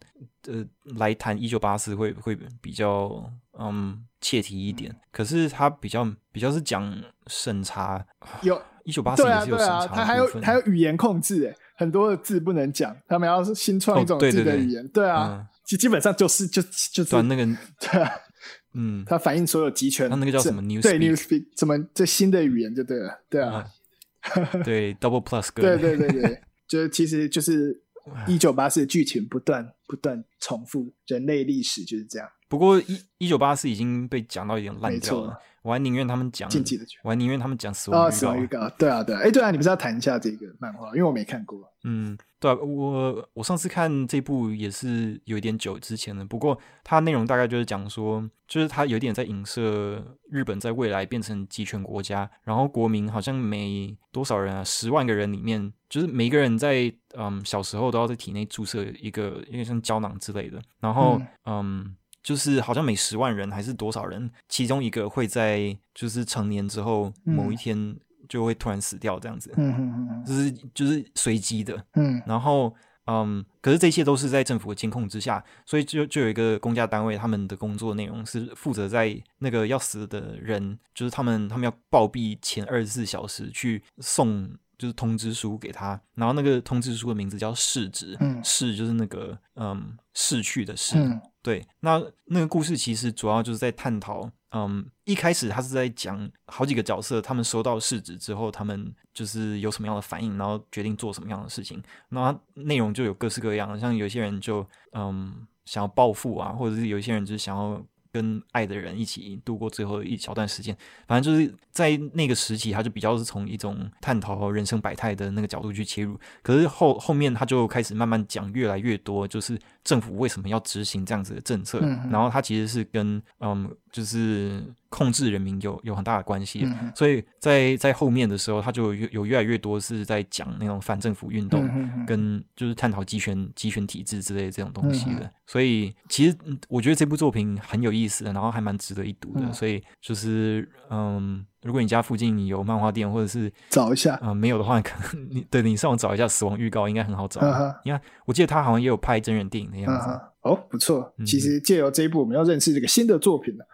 [0.47, 0.65] 呃
[0.97, 4.91] 来谈一九八四会会比较嗯切题一点。
[4.91, 8.05] 嗯、可是它比较比较是讲审查，
[8.41, 11.55] 有一九八四也是有审查的部分，他还有还有语言控制，哎。
[11.75, 16.61] 很多的字不能讲，他们要是新创一种字的语言，对啊，基基本上就是就
[16.93, 17.19] 就是。
[17.23, 17.43] 那个
[17.79, 18.11] 对啊，
[18.75, 23.65] 嗯，它反映所有集权，它那个叫什么 Newspeak，什么这新的语言就对了，对啊，
[24.63, 27.81] 对 Double Plus，对对对对，就是其实就是
[28.27, 32.29] 一九八四剧情不断不断重复，人类历史就是这样。
[32.47, 35.39] 不过一一九八四已经被讲到有点烂掉了。
[35.63, 38.11] 我还宁愿他们讲进击的巨人，我还宁愿他们讲死亡预告。
[38.11, 40.89] 死亡预告，对啊，对啊，哎，对啊，你不是要谈一下这个漫画？
[40.89, 41.59] 因为我没看过。
[41.85, 46.23] 嗯，对啊，我我上次看这部也是有一点久之前了。
[46.25, 61.79] 不过它内容大概就是讲说，就是它有点在影射日本在未来变成集权国家，然后国民好像每多少人啊，十万个人里面，就是每一个人在嗯小时候都要在体内注射一个因为像胶囊之类的，然后嗯。
[61.79, 67.95] 嗯就是好像每十万人还是多少人，其中一个会在就是成年之后某一天
[68.29, 72.73] 就会突然死掉这样子，嗯嗯嗯，就是就是随机的，嗯，然后
[73.05, 90.97] 嗯，可是这些都是在政府的监控之下，所以就就有一个公家单位，他们的工作内容是负责在那个要死的人，就是他们他们要暴毙前二十四小时去送就是通知书给他，然后那个通知书的名字叫逝职，嗯，逝就是那个嗯逝去的逝。
[90.97, 101.83] 嗯对，那那个故事其实主要就是在探讨，嗯，一开始他是在讲好几个角色，他们收到逝职之后，他们就是有什么样的反应，然后决定做什么样的事情。
[102.09, 107.85] 那内容就有各式各样，像有些人就嗯想要报复啊，或者是有些人就是想要。
[108.13, 110.77] 跟爱的人一起度过最后一小段时间，
[111.07, 116.17] 反正就是在那个时期，他就比较是从一种探讨人生百态的那个角度去切入。
[116.41, 124.63] 可是后后面他就开始慢慢讲越来越多，就是政府为什么要执行这样子的政策，嗯、然后他其实是跟嗯，就是。
[124.93, 135.21] 控制人民有有很大的关系，嗯、所以在在后面的时候，他就有有越来越多是在讲那种反政府运动，嗯、跟就是探讨集权集权体制之类的这种东西的。
[135.21, 136.37] 嗯、所以其实
[136.69, 139.41] 我觉得这部作品很有意思的，然后还蛮值得一读的。
[139.45, 147.41] 嗯、所以就是嗯，如果你家附近有漫画店，或者是找一下，嗯，没有的话，可能 你对你上网找一下《死亡预告》，应该很好找。
[147.41, 150.07] 嗯、你看，我记得他好像也有拍真人电影的样子。
[150.09, 151.13] 嗯、哦，不错。
[151.25, 153.65] 其实借由这一部，我们要认识这个新的作品了。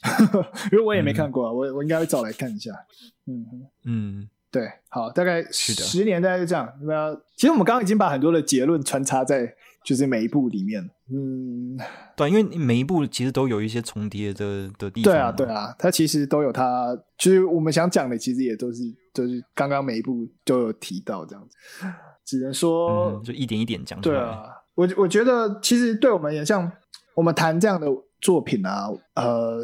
[0.70, 2.70] 因为我也没看过，啊，嗯、我我应该会找来看一下。
[3.26, 3.46] 嗯
[3.84, 6.72] 嗯，对，好，大概十年大概就这样。
[6.82, 10.82] 那的其实我们刚刚已经把很多的结论穿插在就是每一部里面。
[11.10, 11.78] 嗯，
[12.16, 15.12] 对，因为每一部其实都有一些重叠的的地方。
[15.12, 16.96] 对啊，对啊，它其实都有它。
[17.16, 18.82] 就是我们想讲的，其实也都是
[19.14, 21.56] 就是刚刚每一部都有提到这样子。
[22.24, 24.18] 只能说，嗯、就一点一点讲出来。
[24.18, 24.42] 对啊，
[24.74, 26.70] 我我觉得其实对我们也像
[27.14, 27.86] 我们谈这样的。
[28.20, 29.60] 作品啊，呃，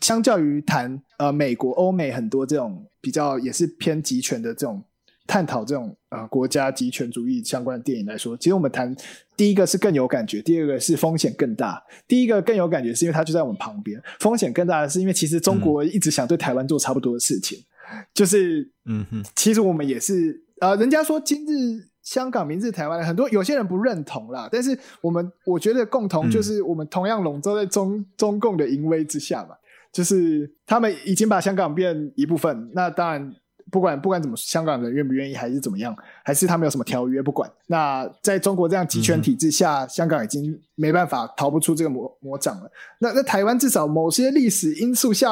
[0.00, 4.82] 相较于谈呃美国、欧美很多这种比较也是偏集权的这种
[5.26, 8.94] 探讨这种呃国家集权主义相关的电影来说，其实我们谈
[9.36, 11.82] 第一个是更有感觉，第二个是风险更大。
[12.06, 17.58] 第一个更有感觉是因为它就在我们旁边，风险更大的是因为其实中国一直想对台湾做差不多的事情，
[17.92, 21.92] 嗯、就是嗯哼，其实我们也是呃，人家说今日。
[22.02, 29.54] 香港明日台湾，很多有些人不认同啦，但是我们我觉得共同就是我们同样笼罩在中、嗯、中共的淫威之下嘛，
[29.92, 33.32] 就是他们已经把香港变一部分，那当然
[33.72, 37.50] 不管不管怎么，香港人愿不愿意，还是怎么样，还是他们有什么条约，不管。
[37.68, 42.70] 那在中国这样集权体制下，嗯、香港已经没办法逃不出这个魔魔掌了。
[42.98, 45.30] 那那台湾至少某些历史因素下，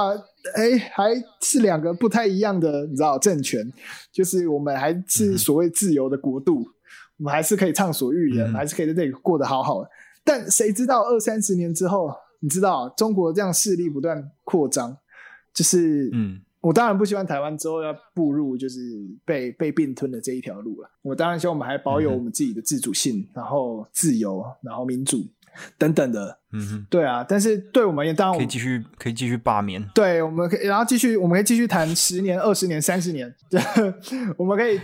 [0.55, 1.11] 哎，还
[1.43, 3.70] 是两个不太一样的，你知道政权，
[4.11, 6.66] 就是我们还是所谓自由的国度，嗯、
[7.18, 9.91] 我们还是可以畅所欲言，嗯、还是可以在这里过得好好的。
[10.24, 14.97] 但谁知道二三十年之后，你知道中国这样势力不断扩张，
[15.53, 16.41] 就是嗯。
[16.61, 18.78] 我当然不希望台湾之后要步入就是
[19.24, 20.90] 被被并吞的这一条路了。
[21.00, 25.26] 我当然希望我们还保有我们自己的自主性，嗯、然后自由，然后民主
[25.78, 26.38] 等等的。
[26.52, 27.24] 嗯哼，对啊。
[27.26, 29.82] 但是对我们也当然可以继续可以继续罢免。
[29.94, 33.34] 对，我们可以然后继续我们可以继续谈十年、二十年、三十年。
[34.36, 34.78] 我们可以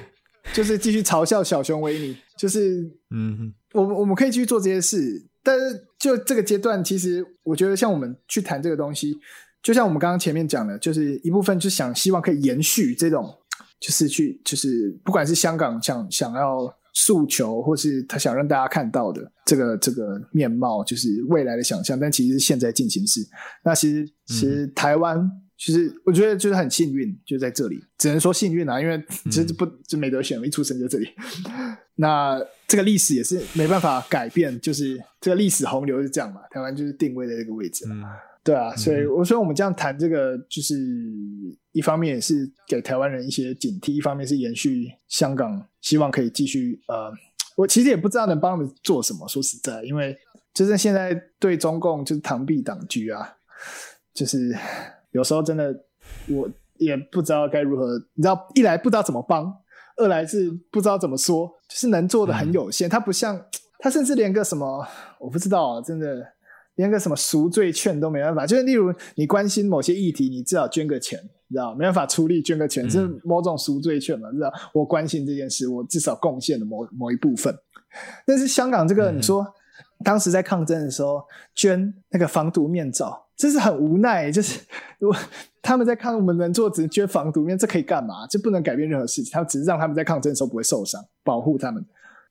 [0.55, 5.27] 就是继续嘲笑小熊维尼，就是嗯哼，我们我们可以继续做这些事。
[5.43, 9.19] 但是就这个阶段，其实我觉得像我们去谈这个东西。
[9.67, 13.29] 就像我们刚刚前面讲的，就是一部分就想希望可以延续这种，
[13.81, 23.21] 就是去就是不管是香港想想要诉求，或是他想让大家看到的这个这个面貌，就是未来的想象，但其实是现在进行式。
[23.65, 31.09] 那其实其实台湾，嗯、其实我觉得就是很幸运，就在这里，只能说幸运啊，因为其实不就没得选，一出生就这里。
[31.97, 37.85] 那这个历史也是没办法改变，就是这个历史洪流是这样嘛，台湾就是定位在这个位置。
[37.91, 38.05] 嗯
[38.47, 40.77] 对啊，所以我说我们这样谈这个，就是
[41.73, 46.81] 一方面也是给台湾人一些警惕，一方面是延续香港，希望可以继续。
[46.87, 47.13] 呃，
[47.57, 50.17] 我其实也不知道能帮他们做什么，说实在，因为
[50.55, 53.35] 就是现在对中共就是螳臂挡车啊，
[54.15, 54.57] 就是
[55.11, 55.75] 有时候真的
[56.29, 59.53] 我也不知道该如何，你知道，一来不知道怎么帮，
[59.97, 62.89] 二来是不知道怎么说，就是能做的很有限。
[62.89, 63.45] 他不像
[63.81, 64.87] 他，甚至连个什么
[65.19, 66.36] 我不知道啊，真的。
[66.77, 71.19] 连个什么赎罪券都没办法，就是例如你关心某些议题，你至少捐个钱，
[71.49, 74.31] 你知道没办法出力捐个钱，是某种赎罪券嘛？
[74.31, 77.55] 知道我关心这件事，我至少贡献了某某一部分。
[78.27, 81.23] 但是香港这个，你说、嗯、当时在抗争的时候
[81.55, 84.31] 捐那个防毒面罩，这是很无奈。
[84.31, 84.61] 就是
[84.99, 85.19] 如果
[85.63, 88.27] 他们在抗，我们能做只是捐防毒面，这可以干嘛？
[88.29, 91.83] 这不能改变任何事情，他只是让他们在抗争的时候不会受伤，保护他们。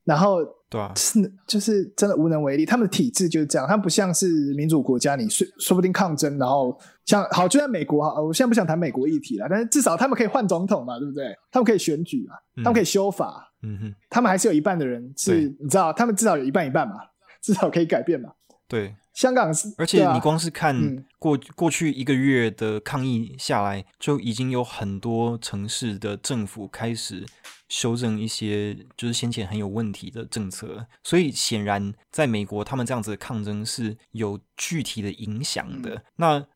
[0.04, 0.38] 然后，
[0.68, 2.66] 对啊，是就是真的无能为力。
[2.66, 11.34] 他们的体制就是这样，他们不像是民主国家，你说说不定抗争，然后像好就在美国哈，我现在不想谈美国议题了，但是至少他们可以换总统嘛，对不对？
[11.52, 16.96] 他们可以选举嘛，嗯、他们可以修法，嗯哼，他们还是有一半的人是，你知道，他们至少有一半一半嘛，
[17.40, 18.30] 至少可以改变嘛。
[18.68, 27.26] 对，香港是，而且你光是看过、嗯、过去一个月的抗议下来，就已经有很多城市的政府开始。
[27.68, 35.96] 修正一些就是先前很有问题的政策，所以显然在美国，他们这样子的抗争是有具体的影响的。
[35.96, 36.46] 嗯、那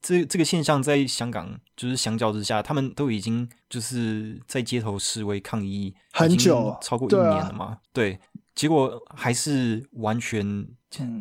[0.00, 7.78] 这这个现象在香港就是相较之下，他们都已经就是在街头示威抗议很久，超过一年了嘛？
[7.92, 10.66] 对，啊、对，结果还是完全。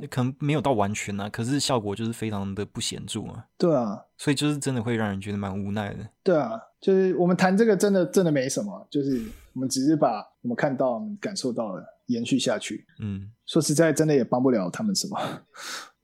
[0.10, 3.46] 可能没有到完全呢、啊，可是效果就是非常的不显著啊。
[3.58, 6.08] 对啊，所以就是真的会让人觉得蛮无奈的。
[6.24, 9.22] 对啊，就是我们谈这个真的真的没什么，就是
[9.54, 12.86] 我们只是把我们看到、我们感受到的延续下去。
[13.00, 15.20] 嗯，说实在，真的也帮不了他们什么。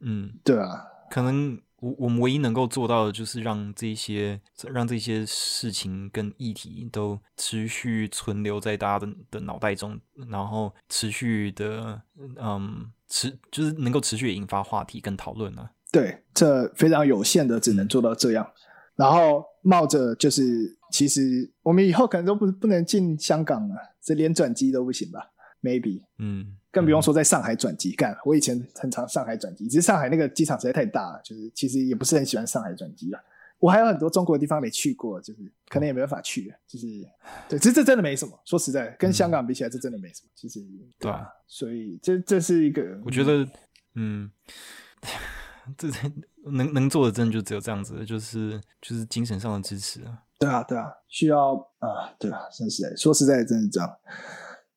[0.02, 1.60] 嗯， 对啊，可能。
[1.80, 4.40] 我我们唯一能够做到的，就是让这些
[4.72, 10.00] 让这些事情跟议题都持续存留在大家的的脑袋中，
[10.30, 12.02] 然后持续的，
[12.38, 15.70] 嗯，持就是能够持续引发话题跟讨论呢。
[15.92, 18.48] 对，这非常有限的，只能做到这样。
[18.96, 25.20] 然后冒着就是，其实我们以后可能都不不能进香港了，这连转机都不行吧
[25.62, 26.58] ？Maybe，嗯。
[26.70, 33.20] 更不用说在上海转机干，我以前很常上海转机，只是上海那个机场实在太大了，就是其实也不是很喜欢上海转机了。
[33.58, 36.86] 我还有很多中国的地方没去过，就是可能也没办法去，就是
[37.50, 38.40] 对，其实这真的没什么。
[38.46, 40.30] 说实在，跟香港比起来，这真的没什么。
[40.36, 40.64] 其实
[41.00, 43.50] 对啊，所以这这是一个，我觉得，
[43.96, 44.30] 嗯，
[45.76, 45.88] 这
[46.44, 50.22] 能能做的，真的就只有这样子，就是就是精神上的支持啊。
[50.38, 53.90] 对啊，对啊，需要啊，对啊，真实在，说实在，真是这样。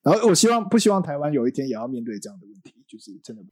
[0.02, 3.42] 然后我希望不希望台湾有一天也要面对这样的问题，就是真的，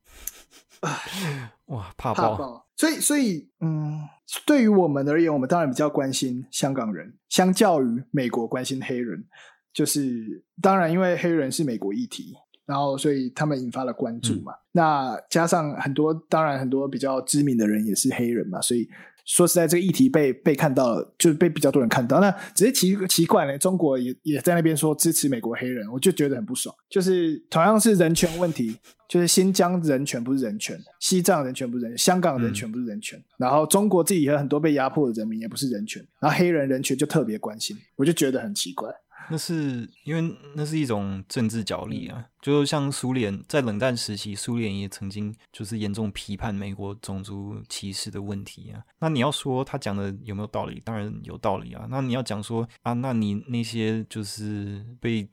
[1.67, 2.67] 哇，怕爆，怕爆。
[2.77, 4.01] 所以，所以，嗯，
[4.47, 9.25] 对于我们而言，我们当然比较关心香港人，相较于美国关心黑人，
[9.73, 12.35] 就是当然因为黑人是美国议题，
[12.65, 14.53] 然后所以他们引发了关注嘛。
[14.53, 18.89] 嗯、那加上很多，当然很多比较知名的人也是黑人嘛，所以。
[19.29, 22.19] 说实在，这个议题被被看到了，就是被比较多人看到。
[22.19, 26.75] 那只是奇奇怪呢，中国也也在那边说支持美国黑人，我就觉得很不爽。
[26.89, 28.75] 就是同样是人权问题，
[29.07, 38.89] 就是新疆人权不是人权，西藏人权不是人权，香港人权不是人权，嗯、然后中国自己有很多被压迫的人民也不是人权，然后黑人人权就特别关心，我就觉得很奇怪。
[39.31, 48.83] 那是因为那是一种政治角力啊，就像苏联在冷战时期，苏联也曾经就是严重批判美国种族歧视的问题啊。
[49.01, 50.81] 那你要说他讲的有没有道理？
[50.85, 51.87] 当然有道理啊。
[51.91, 55.29] 那你要讲说啊，那你那些就是被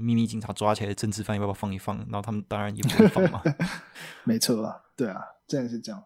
[0.00, 1.96] 秘密警察抓起来的政治犯要不要放一放？
[1.98, 3.42] 然后他们当然也不会放嘛。
[4.24, 6.02] 没错啊，对啊，真的是这样。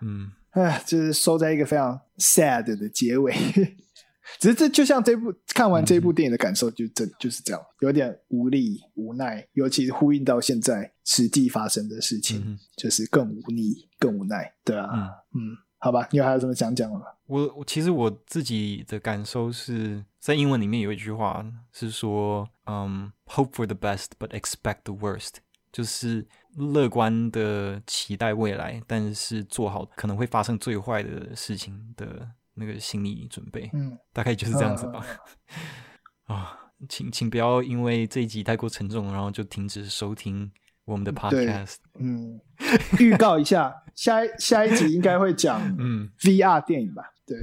[0.00, 3.34] 嗯，哎，就是收在一个非常 sad 的结尾。
[4.38, 14.88] 只是这就像这部看完这部电影的感受就这就是这样，有点无力无奈，尤其是呼应到现在实际发生的事情，嗯、就是更无力更无奈，对啊，
[15.34, 17.04] 嗯，嗯，好吧，你有还有什么想讲的吗？
[17.26, 25.34] 我我其实我自己的感受是在英文里面有一句话是说，嗯，hope for the best but expect the worst，
[25.72, 26.26] 就是
[26.56, 32.30] 乐观的期待未来，但是做好可能会发生最坏的事情的。
[32.58, 35.04] 那个心理准备，嗯，大概就是这样子吧。
[36.26, 36.46] 啊、哦，
[36.88, 40.50] 请请不要因为这一集太过沉重，然后就停止收听
[40.84, 41.76] 我们的 podcast。
[41.98, 42.40] 嗯，
[42.98, 47.02] 预告一下，下一下一集应该会讲 嗯 VR 电影吧？
[47.26, 47.38] 对，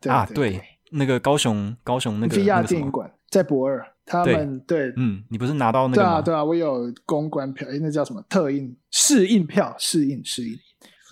[0.00, 6.08] 对啊，对，那个高雄高雄那个 VR 电影馆在博二，他们对，对，嗯，你不是拿到那个吗？
[6.08, 9.74] 对啊，对啊，我有公关票，哎，那叫什么特映试映票？
[9.78, 10.58] 试映试映，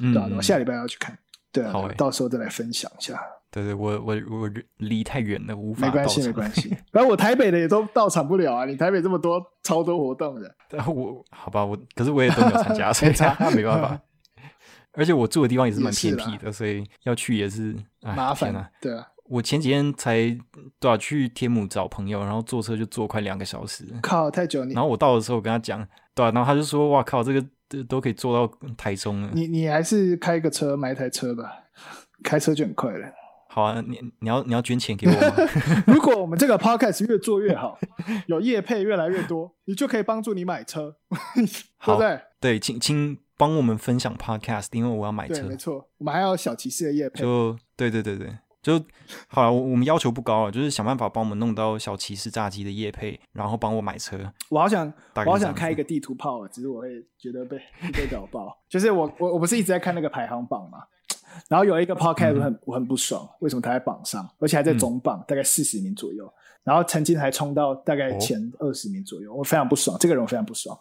[0.00, 1.18] 嗯、对啊，我下礼拜要去看，
[1.52, 3.20] 对啊，欸、到时候再来分享一下。
[3.50, 5.86] 对对，我我我离太远了，无法。
[5.86, 6.68] 没关系，没关 系。
[6.92, 8.64] 反正我台北的也都到场不了啊！
[8.64, 10.54] 你台北这么多超多活动的，
[10.86, 14.00] 我好吧，我可是我也都没有参加， 所以那 没办法。
[14.92, 18.68] 而且我住的地方也是蛮偏僻的，所以要去也是麻烦啊。
[18.80, 20.36] 对啊，我前几天才
[20.78, 24.64] 多少去天母找朋友，然后坐车就坐快两个小时，靠，太久。
[24.66, 31.52] 然后我到的时候，我跟他讲，对啊，然后他就说：“哇靠，这个都都可以坐到台中了。”你你还是开个车，买一台车吧，
[32.24, 33.06] 开车就很快了。
[33.52, 35.34] 好啊，你你要你要捐钱给我吗？
[35.88, 37.76] 如果我们这个 podcast 越做越好，
[38.28, 40.94] 有业配越来越多，你就可以帮助你买车，
[41.76, 42.20] 好对不对？
[42.40, 45.42] 对，请请帮我们分享 podcast，因为我要买车。
[45.48, 47.22] 没错，我们还有小骑士的业配。
[47.22, 48.28] 就对对对对，
[48.62, 48.80] 就
[49.26, 49.52] 好了。
[49.52, 54.16] 我我们要求不高啊，就是想办法帮我们弄到小骑士炸鸡的业配，然后帮我买车。
[54.50, 54.92] 我好想，
[55.26, 56.88] 我好想开一个地图炮啊，只是我会
[57.18, 57.58] 觉得被
[57.92, 58.56] 被搞爆。
[58.68, 60.78] 就是我我我不是一直在看那个排行榜吗？
[61.48, 66.32] 然后有一个 podcast 我很、嗯、我很不爽，为什么他在榜上，而且还在总榜，嗯、大概四十名左右。
[66.62, 70.78] 然后曾经还冲到大概前二十名左右，哦、我非常不爽，这个人我非常不爽。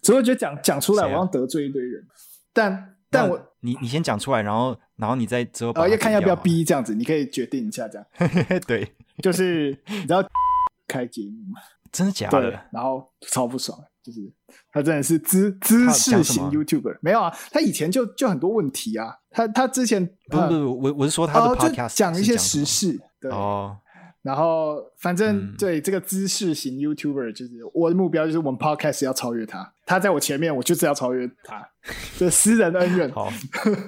[0.00, 2.02] 只会觉得讲讲出来，我要得罪一堆人。
[2.02, 2.08] 啊、
[2.52, 8.06] 但但我你你先讲出来，然后然后你再之后要看要不要逼这样子，你可以决定一下这样。
[8.66, 10.24] 对，就是你知道
[10.88, 11.60] 开节目吗？
[11.92, 12.40] 真的假的？
[12.40, 13.78] 对，然后超不爽，
[14.08, 14.32] 就是
[14.72, 23.76] 他真的是知知识型 YouTuber，没有啊，他以前就就很多问题啊，他他之前不不不，我我是说他的 Podcast 讲一些时事，对哦，
[24.22, 31.68] 然后反正对这个知识型 YouTuber，就是我的目标就是我们 Podcast 要超越他，他在我前面，我就是要超越他，
[32.16, 33.12] 这私人恩怨。
[33.12, 33.30] 好，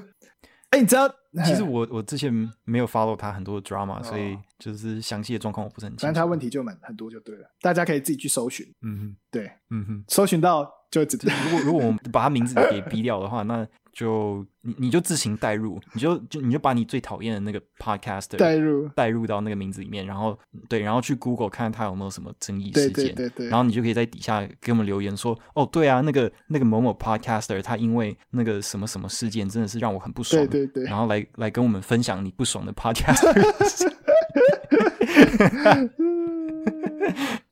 [0.68, 1.10] 哎，你知道，
[1.44, 2.32] 其实我我之前
[2.64, 4.36] 没有 follow 他很多的 drama，所以。
[4.60, 8.66] 就是详细的状况我不是很清楚，反正他问题就蛮很多就对了，大家可以自己去搜寻。
[8.82, 33.30] 嗯哼，对，嗯哼，搜寻到就只如果如果我们把他名字给逼掉的话，那就你你就自行代入，你就就你就把你最讨厌的那个 podcaster 带入代入到那个名字里面，然后对，然后去 Google 看他有没有什么争议事件，对对对对，然后你就可以在底下给我们留言说，哦，对啊，那个那个某某 podcaster 他因为那个什么什么事件真的是让我很不爽，对对对，然后来来跟我们分享你不爽的 podcaster。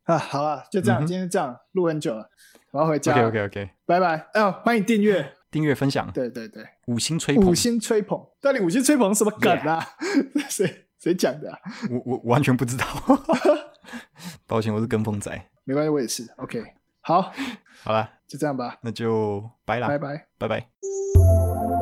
[0.04, 2.28] 啊，好了，就这样，今天这样录很久了，
[2.72, 3.12] 我要回家。
[3.12, 4.26] OK OK OK，拜拜。
[4.34, 6.10] 哦，欢迎订阅、订阅、分享。
[6.12, 8.18] 对对对，五星吹捧，五星吹捧。
[8.40, 9.84] 到底五星吹捧什么梗啊？
[10.48, 11.50] 谁谁讲的？
[11.90, 12.86] 我我完全不知道。
[14.46, 15.30] 抱歉，我是跟风仔。
[15.64, 16.26] 没关系，我也是。
[16.38, 16.62] OK，
[17.00, 17.32] 好，
[17.82, 18.78] 好了，就这样吧。
[18.82, 21.77] 那就拜了，拜拜，拜拜。